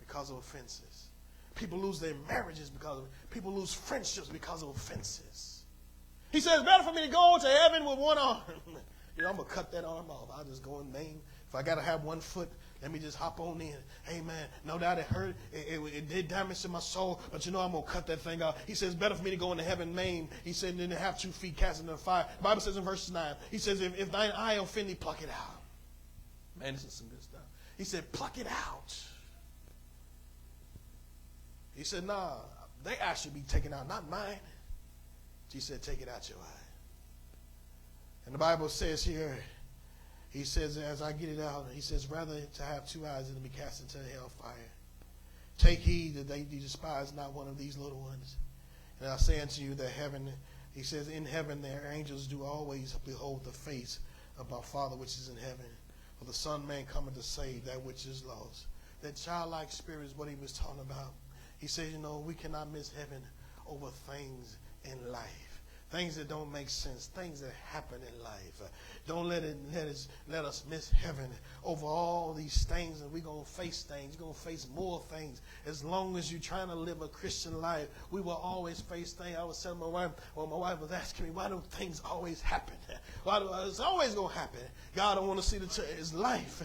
[0.00, 1.08] because of offenses.
[1.54, 5.62] People lose their marriages because of people lose friendships because of offenses.
[6.32, 8.42] He says, better for me to go to heaven with one arm.
[9.16, 10.28] you know, I'm gonna cut that arm off.
[10.36, 11.20] I'll just go in vain.
[11.48, 12.50] If I gotta have one foot,
[12.82, 13.74] let me just hop on in.
[14.04, 14.46] Hey, Amen.
[14.64, 15.34] No doubt it hurt.
[15.52, 18.06] It, it, it, did damage to my soul, but you know I'm going to cut
[18.08, 18.56] that thing out.
[18.66, 20.28] He says, better for me to go into heaven maimed.
[20.44, 22.26] He said, than to have two feet cast into the fire.
[22.36, 25.22] The Bible says in verse 9, he says, if, if thine eye offend thee, pluck
[25.22, 25.62] it out.
[26.58, 27.40] Man, this is some good stuff.
[27.78, 28.94] He said, pluck it out.
[31.74, 32.36] He said, nah,
[32.84, 34.38] they eye should be taken out, not mine.
[35.48, 36.62] She said, take it out your eye.
[38.26, 39.38] And the Bible says here,
[40.36, 43.36] he says, as I get it out, he says, rather to have two eyes than
[43.36, 44.70] to be cast into the hellfire.
[45.56, 48.36] Take heed that they despise not one of these little ones.
[49.00, 50.30] And I say unto you that heaven,
[50.74, 54.00] he says, in heaven their angels do always behold the face
[54.38, 55.66] of my Father which is in heaven.
[56.18, 58.66] For the Son man coming to save that which is lost.
[59.00, 61.14] That childlike spirit is what he was talking about.
[61.58, 63.22] He says, you know, we cannot miss heaven
[63.66, 65.60] over things in life.
[65.90, 68.60] things that don't make sense, things that happen in life.
[69.06, 71.30] Don't let it let us let us miss heaven
[71.64, 74.14] over all these things, and we're gonna face things.
[74.14, 75.40] You're gonna face more things.
[75.64, 79.36] As long as you're trying to live a Christian life, we will always face things.
[79.38, 82.40] I was telling my wife, well, my wife was asking me, why do things always
[82.40, 82.76] happen?
[83.22, 84.60] Why do it's always gonna happen?
[84.94, 85.86] God don't want to see the church.
[85.98, 86.62] It's life.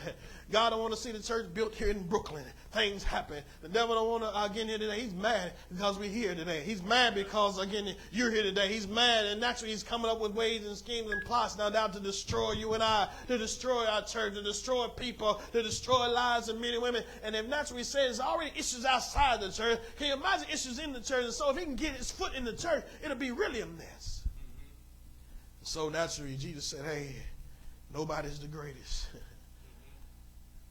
[0.51, 2.43] God don't want to see the church built here in Brooklyn.
[2.73, 3.43] Things happen.
[3.61, 4.99] The devil don't want to uh, get here today.
[4.99, 6.61] He's mad because we're here today.
[6.61, 8.67] He's mad because again you're here today.
[8.67, 11.91] He's mad, and naturally he's coming up with ways and schemes and plots now down
[11.91, 16.49] to destroy you and I, to destroy our church, to destroy people, to destroy lives
[16.49, 17.03] of men and women.
[17.23, 20.79] And if naturally he says there's already issues outside the church, can you imagine issues
[20.79, 21.25] in the church?
[21.25, 23.65] And so if he can get his foot in the church, it'll be really a
[23.65, 24.23] mess.
[25.63, 27.15] So naturally, Jesus said, "Hey,
[27.93, 29.07] nobody's the greatest."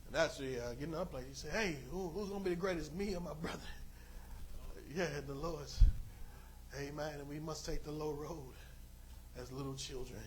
[0.09, 2.93] And actually, uh, getting up like he said, "Hey, who, who's gonna be the greatest,
[2.93, 3.61] me or my brother?"
[4.93, 5.79] Yeah, the Lord's.
[6.77, 7.13] Amen.
[7.21, 8.55] And we must take the low road
[9.41, 10.21] as little children.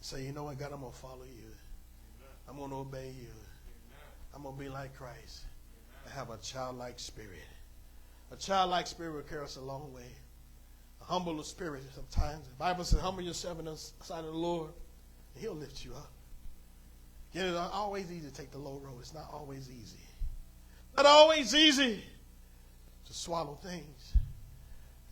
[0.00, 1.50] Say, you know what, God, I'm gonna follow you.
[2.48, 3.28] I'm gonna obey you.
[4.34, 5.44] I'm gonna be like Christ.
[6.06, 7.42] I have a childlike spirit.
[8.30, 10.10] A childlike spirit will carry us a long way.
[11.00, 12.46] A humble spirit sometimes.
[12.46, 14.70] The Bible says, humble yourself in the sight of the Lord,
[15.34, 16.10] and He'll lift you up.
[17.34, 18.96] Know, it's not always easy to take the low road.
[19.00, 19.98] It's not always easy.
[20.96, 22.02] Not always easy
[23.06, 24.14] to swallow things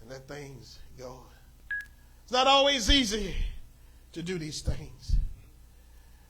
[0.00, 1.20] and let things go.
[2.24, 3.34] It's not always easy
[4.16, 5.16] to do these things.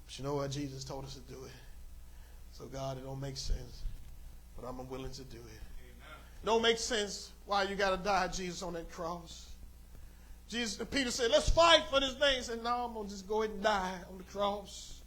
[0.05, 0.51] But you know what?
[0.51, 1.53] Jesus told us to do it.
[2.51, 3.85] So, God, it don't make sense,
[4.57, 5.63] but I'm willing to do it.
[5.63, 6.19] Amen.
[6.43, 9.51] It don't make sense why you got to die, Jesus, on that cross.
[10.49, 12.37] Jesus, Peter said, let's fight for this thing.
[12.39, 15.01] He said, no, I'm going to just go ahead and die on the cross.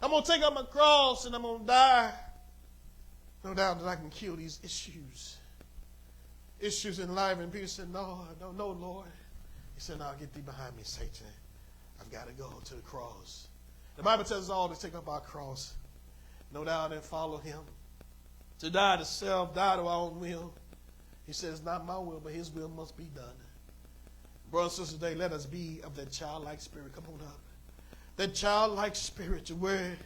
[0.00, 2.12] I'm going to take up my cross and I'm going to die.
[3.44, 5.36] No doubt that I can kill these issues.
[6.60, 7.38] Issues in life.
[7.40, 9.08] And Peter said, No, I don't know, Lord.
[9.74, 11.26] He said, No, I'll get thee behind me, Satan.
[12.00, 13.48] I've got to go to the cross.
[13.96, 15.74] The Bible tells us all to take up our cross.
[16.52, 17.60] No doubt and follow him.
[18.60, 20.52] To die to self, die to our own will.
[21.26, 23.24] He says, Not my will, but his will must be done.
[24.50, 26.92] Brothers and sisters, today, let us be of that childlike spirit.
[26.94, 27.40] Come on up
[28.16, 29.96] that childlike spirit where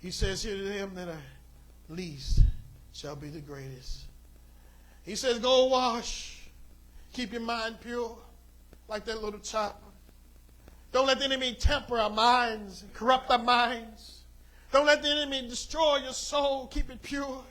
[0.00, 1.22] he says here to them that are
[1.88, 2.40] least
[2.92, 4.04] shall be the greatest.
[5.04, 6.48] He says, Go wash,
[7.12, 8.16] keep your mind pure,
[8.88, 9.74] like that little child.
[10.92, 14.22] Don't let the enemy temper our minds, corrupt our minds.
[14.72, 16.66] Don't let the enemy destroy your soul.
[16.68, 17.42] Keep it pure.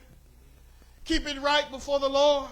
[1.05, 2.49] Keep it right before the Lord.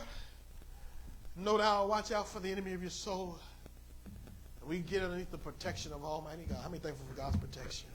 [1.36, 3.38] No doubt, watch out for the enemy of your soul
[4.68, 6.58] we get underneath the protection of Almighty God.
[6.62, 7.88] How many thankful for God's protection?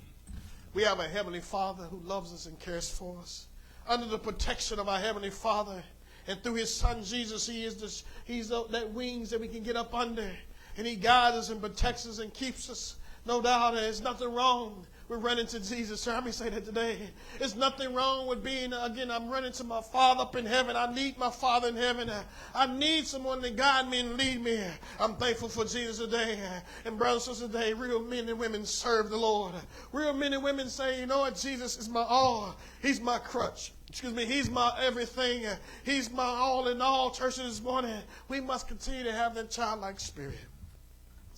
[0.72, 3.46] We have a Heavenly Father who loves us and cares for us.
[3.88, 5.82] Under the protection of our Heavenly Father
[6.28, 9.62] and through His Son Jesus, He is the, He's the, that wings that we can
[9.62, 10.30] get up under.
[10.76, 12.96] And He guides us and protects us and keeps us.
[13.26, 16.02] No doubt there's nothing wrong we're running to Jesus.
[16.02, 16.96] Sir, let me say that today.
[17.40, 20.76] There's nothing wrong with being, again, I'm running to my Father up in heaven.
[20.76, 22.08] I need my Father in heaven.
[22.54, 24.62] I need someone to guide me and lead me.
[25.00, 26.38] I'm thankful for Jesus today.
[26.84, 29.54] And brothers and sisters today, real men and women serve the Lord.
[29.90, 32.54] Real men and women say, you know what, Jesus is my all.
[32.80, 33.72] He's my crutch.
[33.88, 35.44] Excuse me, he's my everything.
[35.82, 37.10] He's my all in all.
[37.10, 37.98] Church this morning,
[38.28, 40.38] we must continue to have that childlike spirit.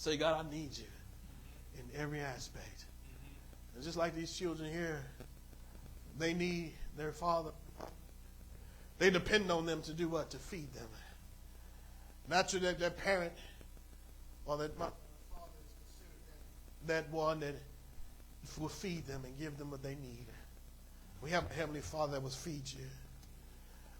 [0.03, 0.85] Say, God, I need you
[1.77, 2.67] in every aspect.
[2.67, 3.77] Mm-hmm.
[3.77, 5.01] And just like these children here,
[6.19, 7.53] they need their father.
[8.99, 10.31] They depend on them to do what?
[10.31, 10.89] To feed them.
[12.29, 13.33] Naturally, that their parent
[14.45, 15.53] or that my father
[16.83, 17.55] is that one that
[18.59, 20.27] will feed them and give them what they need.
[21.23, 22.87] We have a Heavenly Father that will feed you.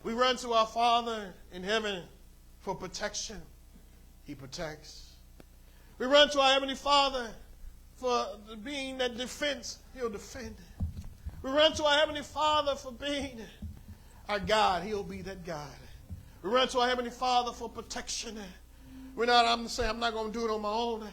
[0.03, 2.03] We run to our Father in heaven
[2.59, 3.41] for protection.
[4.25, 5.12] He protects.
[5.99, 7.31] We run to our Heavenly Father
[7.97, 8.27] for
[8.65, 10.57] being that defense, He'll defend.
[11.43, 13.41] We run to our Heavenly Father for being
[14.29, 14.83] our God.
[14.83, 15.69] He'll be that God.
[16.43, 18.39] We run to our Heavenly Father for protection.
[19.15, 21.07] We're not, I'm saying, I'm not going to do it on my own.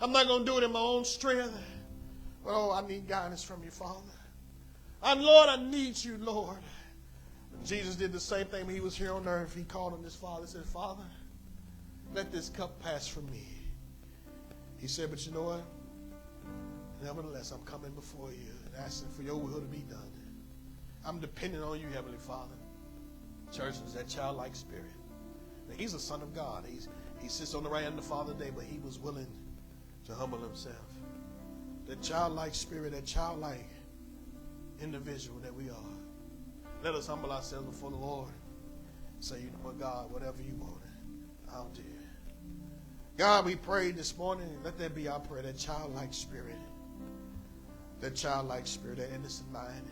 [0.00, 1.52] I'm not going to do it in my own strength.
[2.44, 4.02] But oh, I need guidance from you, Father.
[5.02, 6.58] And Lord, I need you, Lord.
[7.64, 9.54] Jesus did the same thing when he was here on earth.
[9.54, 11.04] He called on his Father and said, Father,
[12.14, 13.46] let this cup pass from me.
[14.84, 15.64] He said, but you know what?
[17.02, 20.12] Nevertheless, I'm coming before you and asking for your will to be done.
[21.06, 22.52] I'm depending on you, Heavenly Father.
[23.50, 24.84] Church is that childlike spirit.
[25.70, 26.66] Now, he's a son of God.
[26.68, 26.90] He's,
[27.22, 29.26] he sits on the right hand of the Father today, but he was willing
[30.04, 30.76] to humble himself.
[31.86, 33.70] That childlike spirit, that childlike
[34.82, 35.94] individual that we are.
[36.82, 38.28] Let us humble ourselves before the Lord.
[39.20, 40.82] Say, you know what, God, whatever you want,
[41.50, 41.93] I'll do.
[43.16, 46.58] God, we pray this morning, and let that be our prayer, that childlike spirit,
[48.00, 49.88] that childlike spirit, that innocent mind.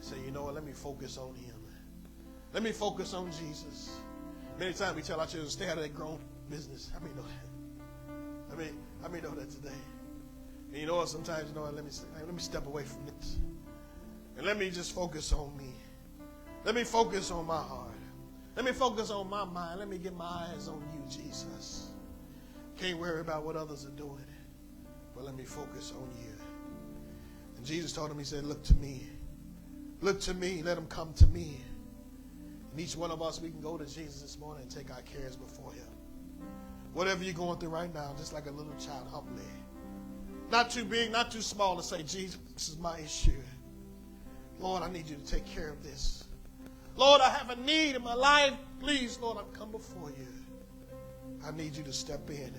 [0.00, 1.56] Say, you know what, let me focus on him.
[2.52, 3.96] Let me focus on Jesus.
[4.58, 6.18] Many times we tell our children, stay out of that grown
[6.50, 6.90] business.
[6.92, 8.52] How many know that?
[8.52, 9.70] I mean, how many know that today?
[10.70, 11.08] And you know what?
[11.08, 11.74] Sometimes, you know what?
[11.74, 13.38] Let me, let me step away from this.
[14.36, 15.72] And let me just focus on me.
[16.64, 17.88] Let me focus on my heart.
[18.54, 19.78] Let me focus on my mind.
[19.78, 21.91] Let me get my eyes on you, Jesus.
[22.82, 24.26] Can't worry about what others are doing,
[25.14, 26.34] but let me focus on you.
[27.56, 29.06] And Jesus told him, He said, Look to me.
[30.00, 30.64] Look to me.
[30.64, 31.60] Let them come to me.
[32.72, 35.00] And each one of us, we can go to Jesus this morning and take our
[35.02, 35.86] cares before Him.
[36.92, 39.44] Whatever you're going through right now, just like a little child, humbly.
[40.50, 43.30] Not too big, not too small to say, Jesus, this is my issue.
[44.58, 46.24] Lord, I need you to take care of this.
[46.96, 48.54] Lord, I have a need in my life.
[48.80, 50.26] Please, Lord, I've come before you.
[51.46, 52.52] I need you to step in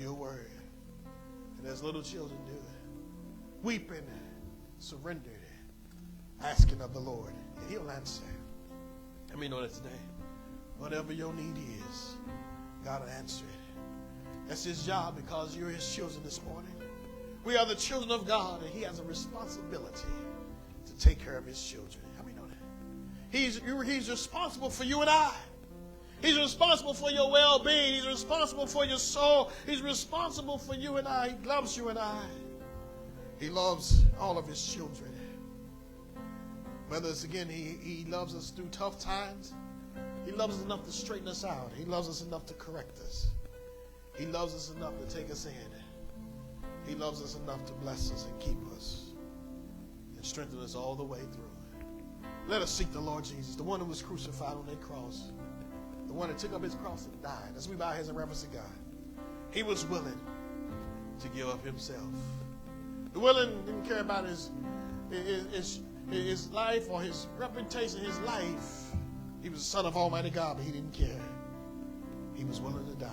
[0.00, 0.50] your word.
[1.58, 2.58] And as little children do,
[3.62, 4.06] weeping,
[4.78, 5.32] surrendered,
[6.42, 8.22] asking of the Lord, and he'll answer.
[9.30, 9.88] Let me know that today.
[10.78, 12.16] Whatever your need is,
[12.84, 14.48] God will answer it.
[14.48, 16.72] That's his job because you're his children this morning.
[17.44, 20.02] We are the children of God, and he has a responsibility
[20.84, 22.04] to take care of his children.
[22.16, 23.36] How many know that?
[23.36, 25.32] He's, he's responsible for you and I.
[26.22, 27.94] He's responsible for your well being.
[27.94, 29.52] He's responsible for your soul.
[29.66, 31.28] He's responsible for you and I.
[31.40, 32.22] He loves you and I.
[33.38, 35.12] He loves all of his children.
[36.88, 39.54] Whether it's again, he, he loves us through tough times,
[40.24, 43.30] he loves us enough to straighten us out, he loves us enough to correct us,
[44.16, 45.52] he loves us enough to take us in,
[46.86, 49.10] he loves us enough to bless us and keep us
[50.16, 51.50] and strengthen us all the way through.
[52.46, 55.32] Let us seek the Lord Jesus, the one who was crucified on that cross,
[56.16, 57.50] one that took up his cross and died.
[57.56, 58.64] As we bow heads in reverence to God,
[59.50, 60.18] he was willing
[61.20, 62.08] to give up himself.
[63.12, 64.50] The willing didn't care about his,
[65.10, 68.92] his, his his life or his reputation, his life.
[69.42, 71.20] He was the son of Almighty God, but he didn't care.
[72.34, 73.10] He was willing to die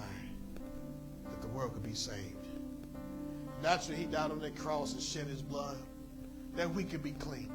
[1.29, 2.47] that the world could be saved.
[3.61, 5.77] Naturally, he died on that cross and shed his blood
[6.55, 7.51] that we could be clean.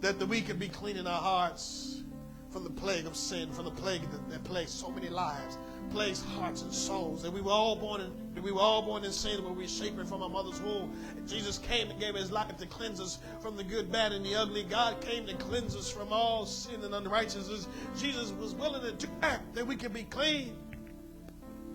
[0.00, 2.02] That the, we could be clean in our hearts
[2.50, 5.58] from the plague of sin, from the plague that, that plagues so many lives
[5.90, 7.22] place hearts and souls.
[7.22, 9.68] That we were all born in, we were all born in sin when we were
[9.68, 10.92] shapen from our mother's womb.
[11.16, 14.24] And Jesus came and gave his life to cleanse us from the good, bad, and
[14.24, 14.64] the ugly.
[14.64, 17.68] God came to cleanse us from all sin and unrighteousness.
[17.96, 20.56] Jesus was willing to that, that we could be clean.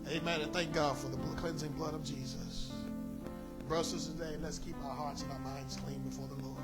[0.10, 0.42] Amen.
[0.42, 2.72] And thank God for the cleansing blood of Jesus.
[3.68, 6.62] Brothers today, let's keep our hearts and our minds clean before the Lord.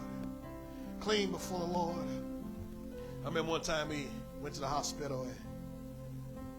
[1.00, 2.27] Clean before the Lord.
[3.28, 4.08] I remember one time we
[4.42, 5.36] went to the hospital and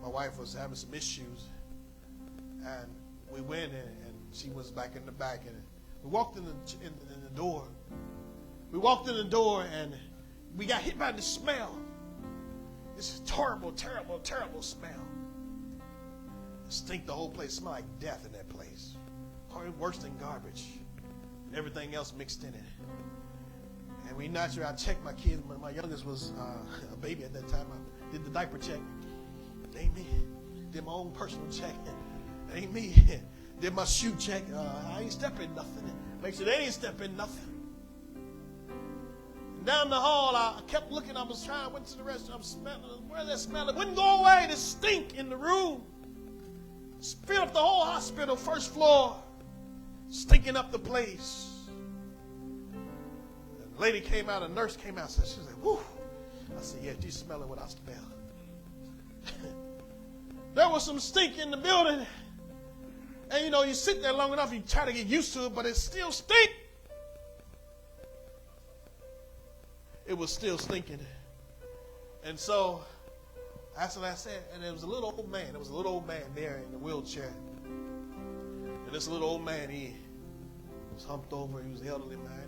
[0.02, 1.48] my wife was having some issues,
[2.62, 2.86] and
[3.32, 5.56] we went and, and she was back in the back, and
[6.04, 6.52] we walked in the,
[6.82, 7.66] in, in the door.
[8.70, 9.94] We walked in the door, and
[10.58, 11.74] we got hit by the smell.
[12.96, 15.06] This is terrible, terrible, terrible smell.
[16.68, 17.54] Stink the whole place.
[17.54, 18.94] Smell like death in that place.
[19.78, 20.66] Worse than garbage.
[21.46, 22.77] And everything else mixed in it.
[24.08, 25.42] And we naturally, I checked my kids.
[25.60, 26.56] My youngest was uh,
[26.92, 27.66] a baby at that time.
[27.70, 28.80] I did the diaper check.
[29.76, 30.36] Amen.
[30.70, 31.74] Did my own personal check.
[32.54, 33.22] Amen.
[33.60, 34.44] Did my shoe check.
[34.54, 35.90] Uh, I ain't stepping nothing.
[36.22, 37.54] Make sure they ain't stepping nothing.
[39.64, 41.16] down the hall, I kept looking.
[41.16, 41.72] I was trying.
[41.72, 42.44] Went to the restaurant.
[42.44, 43.08] Smelling.
[43.08, 43.68] Where that smell?
[43.68, 44.46] It wouldn't go away.
[44.48, 45.82] The stink in the room.
[47.26, 49.16] Filled up the whole hospital, first floor,
[50.08, 51.57] stinking up the place.
[53.78, 54.42] Lady came out.
[54.42, 55.10] A nurse came out.
[55.10, 55.78] Said, "She said, whoo."
[56.56, 57.96] I said, "Yeah, she's smelling what I smell."
[60.54, 62.06] there was some stink in the building.
[63.30, 65.54] And you know, you sit there long enough, you try to get used to it,
[65.54, 66.50] but it still stink.
[70.06, 71.00] It was still stinking.
[72.24, 72.80] And so,
[73.76, 74.42] that's what I said.
[74.54, 75.50] And there was a little old man.
[75.50, 77.30] There was a little old man there in the wheelchair.
[77.64, 79.94] And this little old man, he
[80.94, 81.62] was humped over.
[81.62, 82.47] He was an elderly man.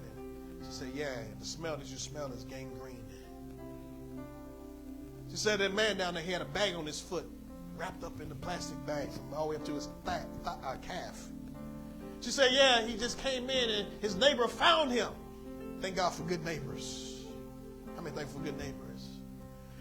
[0.64, 3.04] She said, Yeah, the smell that you smell is gangrene.
[5.30, 7.24] She said that man down there had a bag on his foot
[7.76, 10.56] wrapped up in the plastic bag from all the way up to his thigh, thigh,
[10.64, 11.28] uh, calf.
[12.20, 15.11] She said, Yeah, he just came in and his neighbor found him.
[15.80, 17.24] Thank God for good neighbors.
[17.96, 18.89] How many thank for good neighbors?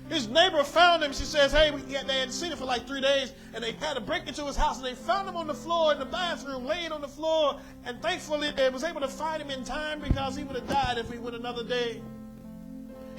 [0.10, 1.14] His neighbor found him.
[1.14, 3.94] She says, Hey, we, they hadn't seen him for like three days, and they had
[3.94, 6.66] to break into his house, and they found him on the floor in the bathroom,
[6.66, 7.60] laying on the floor.
[7.86, 10.98] And thankfully, they was able to find him in time because he would have died
[10.98, 12.02] if he went another day.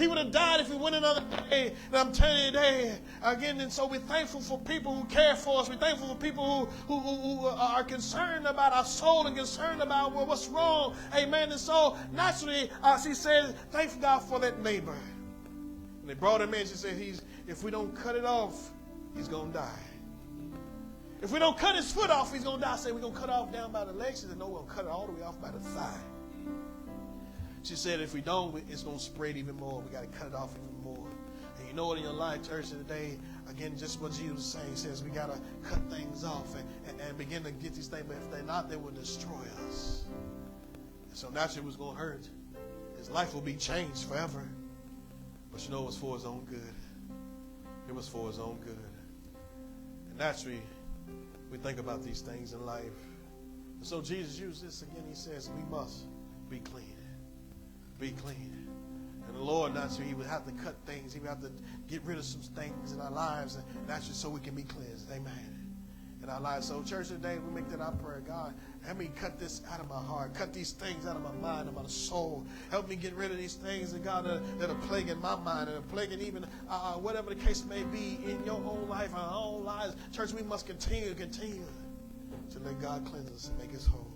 [0.01, 1.75] He would have died if he went another day.
[1.89, 5.61] And I'm telling you today, again, and so we're thankful for people who care for
[5.61, 5.69] us.
[5.69, 9.83] We're thankful for people who, who, who, who are concerned about our soul and concerned
[9.83, 10.97] about what's wrong.
[11.15, 11.51] Amen.
[11.51, 14.97] And so naturally, uh, she said, thank God for that neighbor.
[16.11, 16.67] They brought him in.
[16.67, 18.71] She said, he's, if we don't cut it off,
[19.17, 19.79] he's going to die.
[21.23, 22.75] If we don't cut his foot off, he's going to die.
[22.75, 24.17] Say, we're going to cut off down by the leg.
[24.17, 26.01] She said, no, we're to cut it all the way off by the thigh.
[27.63, 29.83] She said, if we don't, it's going to spread even more.
[29.83, 31.07] We got to cut it off even more.
[31.61, 33.17] And you know what in your life, church, today,
[33.49, 36.65] again, just what Jesus was saying, he says we got to cut things off and,
[36.89, 38.03] and, and, begin to get these things.
[38.09, 40.07] But if they're not, they will destroy us.
[41.09, 42.29] And so naturally, it was going to hurt.
[42.99, 44.49] His life will be changed forever.
[45.53, 46.75] But you know, it was for his own good.
[47.89, 48.79] It was for his own good.
[50.09, 50.63] And naturally,
[51.51, 52.85] we think about these things in life.
[53.79, 55.05] And so Jesus used this again.
[55.09, 56.05] He says, we must
[56.49, 56.97] be clean.
[57.99, 58.69] Be clean.
[59.27, 61.13] And the Lord, naturally, He would have to cut things.
[61.13, 61.51] He would have to
[61.89, 65.11] get rid of some things in our lives, naturally, so we can be cleansed.
[65.13, 65.60] Amen.
[66.31, 66.69] Our lives.
[66.69, 68.23] So, church, today we make that our prayer.
[68.25, 68.55] God,
[68.87, 70.33] help me cut this out of my heart.
[70.33, 72.47] Cut these things out of my mind, out of my soul.
[72.71, 75.69] Help me get rid of these things, and God, that, that are plaguing my mind
[75.69, 79.35] and are plaguing even uh, whatever the case may be in your own life, our
[79.35, 79.97] own lives.
[80.13, 81.65] Church, we must continue, continue
[82.53, 84.13] to let God cleanse us and make us whole.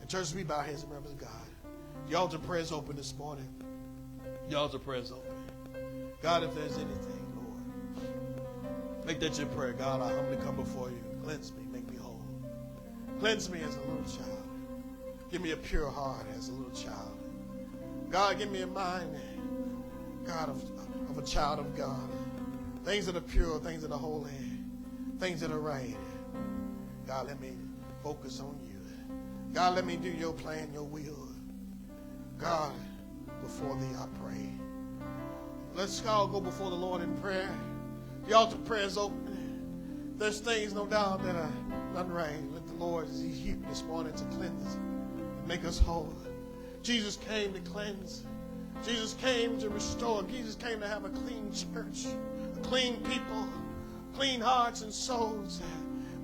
[0.00, 1.30] And church, we bow heads and remember God.
[2.10, 3.48] Y'all, the prayer's open this morning.
[4.50, 5.32] Y'all, the prayer's open.
[6.20, 7.15] God, if there's anything,
[9.06, 9.72] make that your prayer.
[9.72, 11.02] God, I humbly come before you.
[11.22, 12.20] Cleanse me, make me whole.
[13.20, 14.42] Cleanse me as a little child.
[15.30, 17.16] Give me a pure heart as a little child.
[18.10, 19.08] God, give me a mind,
[20.24, 20.62] God, of,
[21.08, 22.08] of a child of God.
[22.84, 24.30] Things that are pure, things that are holy,
[25.18, 25.96] things that are right.
[27.06, 27.52] God, let me
[28.02, 28.76] focus on you.
[29.52, 31.28] God, let me do your plan, your will.
[32.38, 32.72] God,
[33.40, 34.50] before thee I pray.
[35.74, 37.50] Let's all go before the Lord in prayer.
[38.26, 40.14] The altar prayer is open.
[40.18, 41.52] There's things, no doubt, that are
[41.94, 42.34] not right.
[42.52, 46.12] Let the Lord, as He's here this morning, to cleanse us and make us whole.
[46.82, 48.24] Jesus came to cleanse.
[48.84, 50.22] Jesus came to restore.
[50.24, 52.06] Jesus came to have a clean church,
[52.56, 53.48] a clean people,
[54.14, 55.60] clean hearts and souls,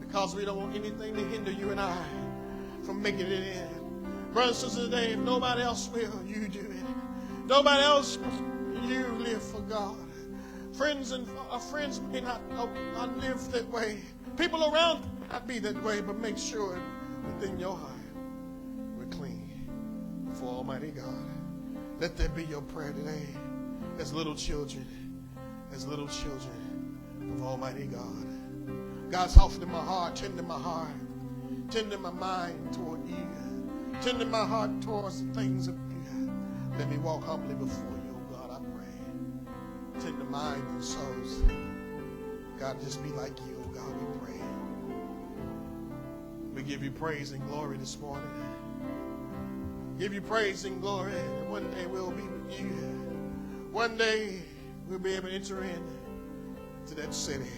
[0.00, 2.04] because we don't want anything to hinder you and I
[2.82, 3.68] from making it in.
[4.32, 7.46] Brothers and sisters, today, if nobody else will, you do it.
[7.46, 8.18] Nobody else,
[8.86, 10.01] you live for God.
[10.82, 14.00] Friends and uh, friends may not, uh, not live that way.
[14.36, 16.76] People around not be that way, but make sure
[17.24, 17.92] within your heart
[18.98, 19.70] we're clean
[20.28, 21.30] before Almighty God.
[22.00, 23.28] Let that be your prayer today
[24.00, 24.84] as little children,
[25.72, 26.98] as little children
[27.36, 28.26] of Almighty God.
[29.08, 30.90] God, soften my heart, tender my heart,
[31.70, 33.28] tender my mind toward you.
[34.00, 36.28] Tender my heart towards the things of you.
[36.76, 38.01] Let me walk humbly before you,
[39.92, 40.02] pray.
[40.02, 41.42] Tender mind and souls.
[42.58, 44.40] God, just be like you, God, we pray.
[46.54, 48.28] We give you praise and glory this morning.
[49.98, 51.12] Give you praise and glory
[51.48, 52.66] one day we'll be with you.
[53.72, 54.40] One day
[54.88, 55.82] we'll be able to enter in
[56.86, 57.50] to that city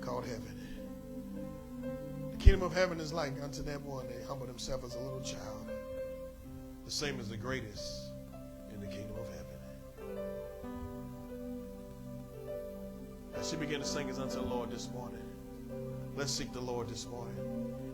[0.00, 0.58] called heaven
[2.30, 5.20] The kingdom of heaven is like unto that one that humbled himself as a little
[5.20, 5.70] child,
[6.84, 8.12] the same as the greatest
[8.72, 9.16] in the kingdom
[13.40, 15.22] As she began to sing as unto the Lord this morning,
[16.14, 17.34] let's seek the Lord this morning.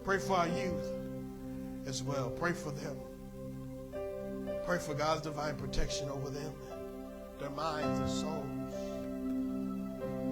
[0.04, 0.92] Pray for our youth
[1.86, 2.30] as well.
[2.30, 2.96] Pray for them.
[4.66, 6.52] Pray for God's divine protection over them,
[7.38, 8.74] their minds, their souls.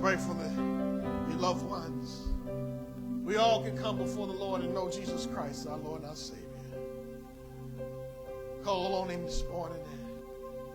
[0.00, 0.50] Pray for the,
[1.30, 2.28] your loved ones
[3.24, 6.16] we all can come before the Lord and know Jesus Christ, our Lord and our
[6.16, 6.44] Savior.
[8.62, 9.82] Call on Him this morning.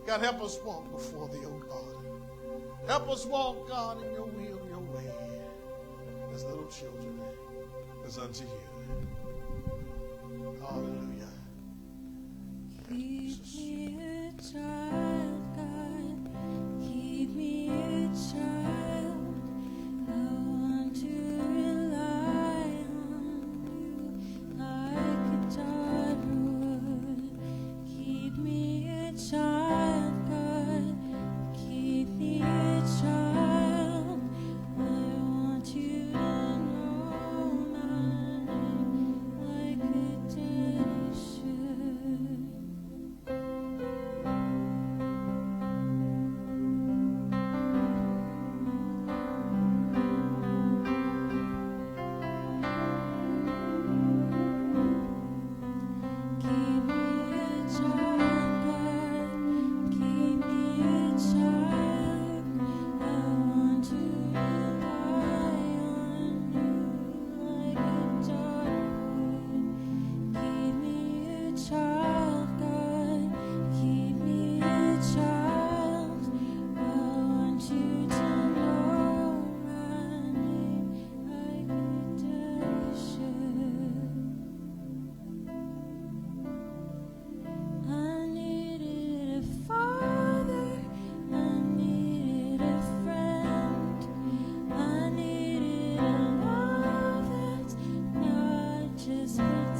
[0.07, 1.98] God, help us walk before Thee, O God.
[2.87, 5.11] Help us walk, God, in Your will, Your way,
[6.33, 7.19] as little children,
[8.05, 8.61] as unto You.
[10.61, 11.29] Hallelujah.
[12.89, 15.08] Keep me a child,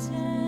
[0.07, 0.38] mountain.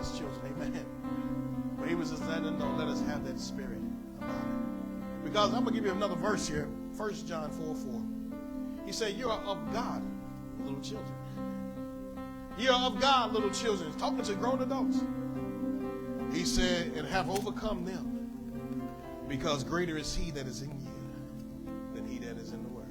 [0.00, 0.40] As children.
[0.46, 0.84] Amen.
[1.78, 3.80] But he was just letting us know, let us have that spirit
[4.18, 5.24] about it.
[5.24, 6.68] Because I'm going to give you another verse here.
[6.96, 8.02] 1 John 4 4.
[8.86, 10.02] He said, You are of God,
[10.60, 11.14] little children.
[12.58, 13.90] You are of God, little children.
[13.90, 15.00] He's talking to grown adults.
[16.32, 18.10] He said, And have overcome them.
[19.28, 22.88] Because greater is he that is in you than he that is in the world.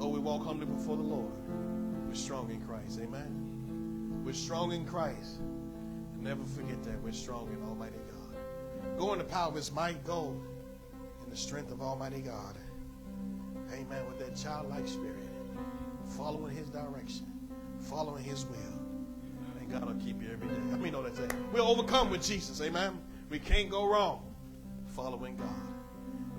[0.00, 1.32] Oh, we walk humbly before the Lord.
[2.08, 2.98] We're strong in Christ.
[3.02, 3.49] Amen.
[4.24, 5.38] We're strong in Christ.
[6.14, 8.98] And never forget that we're strong in Almighty God.
[8.98, 10.04] Go in the power of his might.
[10.04, 10.40] Go
[11.24, 12.56] in the strength of Almighty God.
[13.72, 14.06] Amen.
[14.08, 15.28] With that childlike spirit.
[16.16, 17.26] Following his direction.
[17.80, 18.56] Following his will.
[19.60, 20.54] And God will keep you every day.
[20.72, 21.32] I mean, know that's it.
[21.52, 22.60] We'll overcome with Jesus.
[22.60, 22.98] Amen.
[23.30, 24.22] We can't go wrong
[24.90, 25.48] following God.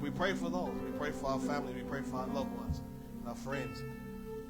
[0.01, 0.73] We pray for those.
[0.83, 1.73] We pray for our family.
[1.73, 2.81] We pray for our loved ones
[3.19, 3.81] and our friends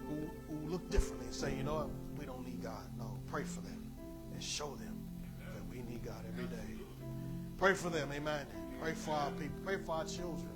[0.07, 0.15] who,
[0.49, 1.89] who look differently and say, you know what,
[3.31, 3.91] pray for them
[4.33, 4.97] and show them
[5.39, 6.83] that we need God every day.
[7.57, 8.45] Pray for them, amen.
[8.81, 9.55] Pray for our people.
[9.63, 10.49] Pray for our children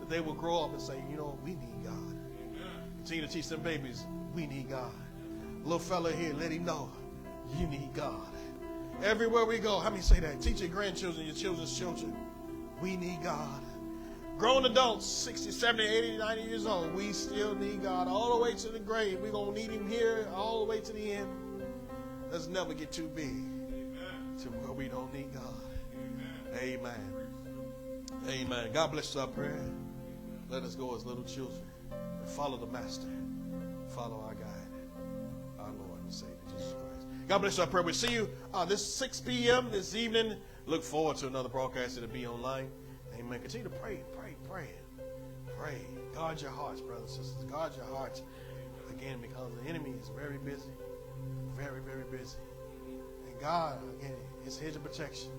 [0.00, 2.18] that they will grow up and say, you know, we need God.
[2.98, 4.04] Continue to teach them babies,
[4.34, 4.92] we need God.
[5.62, 6.90] Little fella here, let him know
[7.58, 8.28] you need God.
[9.02, 10.42] Everywhere we go, how many say that?
[10.42, 12.14] Teach your grandchildren, your children's children.
[12.82, 13.62] We need God.
[14.36, 18.54] Grown adults, 60, 70, 80, 90 years old, we still need God all the way
[18.54, 19.20] to the grave.
[19.22, 21.43] We're going to need Him here all the way to the end.
[22.34, 23.46] Let's never get too big
[24.42, 25.54] to where we don't need God.
[26.60, 27.12] Amen.
[28.28, 28.70] Amen.
[28.72, 29.62] God bless our prayer.
[30.50, 31.62] Let us go as little children
[31.92, 33.06] and follow the Master.
[33.94, 34.50] Follow our guide,
[35.60, 37.06] our Lord and Savior, Jesus Christ.
[37.28, 37.84] God bless our prayer.
[37.84, 39.68] We'll see you uh, this 6 p.m.
[39.70, 40.34] this evening.
[40.66, 41.98] Look forward to another broadcast.
[41.98, 42.68] It'll be online.
[43.16, 43.38] Amen.
[43.42, 44.70] Continue to pray, pray, pray.
[45.56, 45.78] Pray.
[46.12, 47.44] Guard your hearts, brothers and sisters.
[47.44, 48.22] Guard your hearts.
[48.90, 50.72] Again, because the enemy is very busy.
[51.56, 52.36] Very, very busy.
[53.26, 55.30] And God, again, his hedge of protection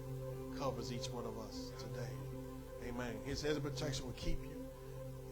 [0.57, 2.09] covers each one of us today.
[2.87, 3.13] Amen.
[3.25, 4.65] His hedge of protection will keep you.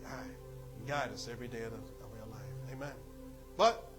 [0.03, 2.41] Guide, guide us every day of, our life.
[2.71, 2.93] Amen.
[3.57, 3.89] But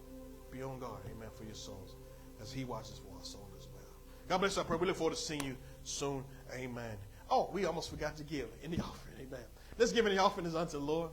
[0.50, 1.96] be on guard, amen, for your souls
[2.40, 3.84] as he watches for our souls as well.
[4.28, 4.78] God bless our prayer.
[4.78, 6.24] We look forward to seeing you soon.
[6.52, 6.96] Amen.
[7.30, 9.26] Oh, we almost forgot to give in the offering.
[9.26, 9.44] Amen.
[9.78, 11.10] Let's give in the offering is unto the Lord.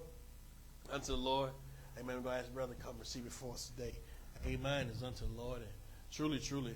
[0.92, 1.52] Unto the Lord.
[2.00, 2.18] Amen.
[2.18, 3.94] We're going to ask brother come receive it for us today.
[4.48, 4.90] Amen.
[4.94, 5.60] Is unto the Lord.
[5.60, 5.70] And
[6.12, 6.76] truly, truly,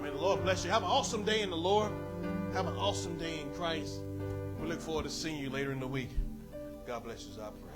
[0.02, 0.70] May the Lord bless you.
[0.70, 1.92] Have an awesome day in the Lord.
[2.54, 4.00] Have an awesome day in Christ.
[4.58, 6.08] We look forward to seeing you later in the week.
[6.86, 7.71] God bless you I pray.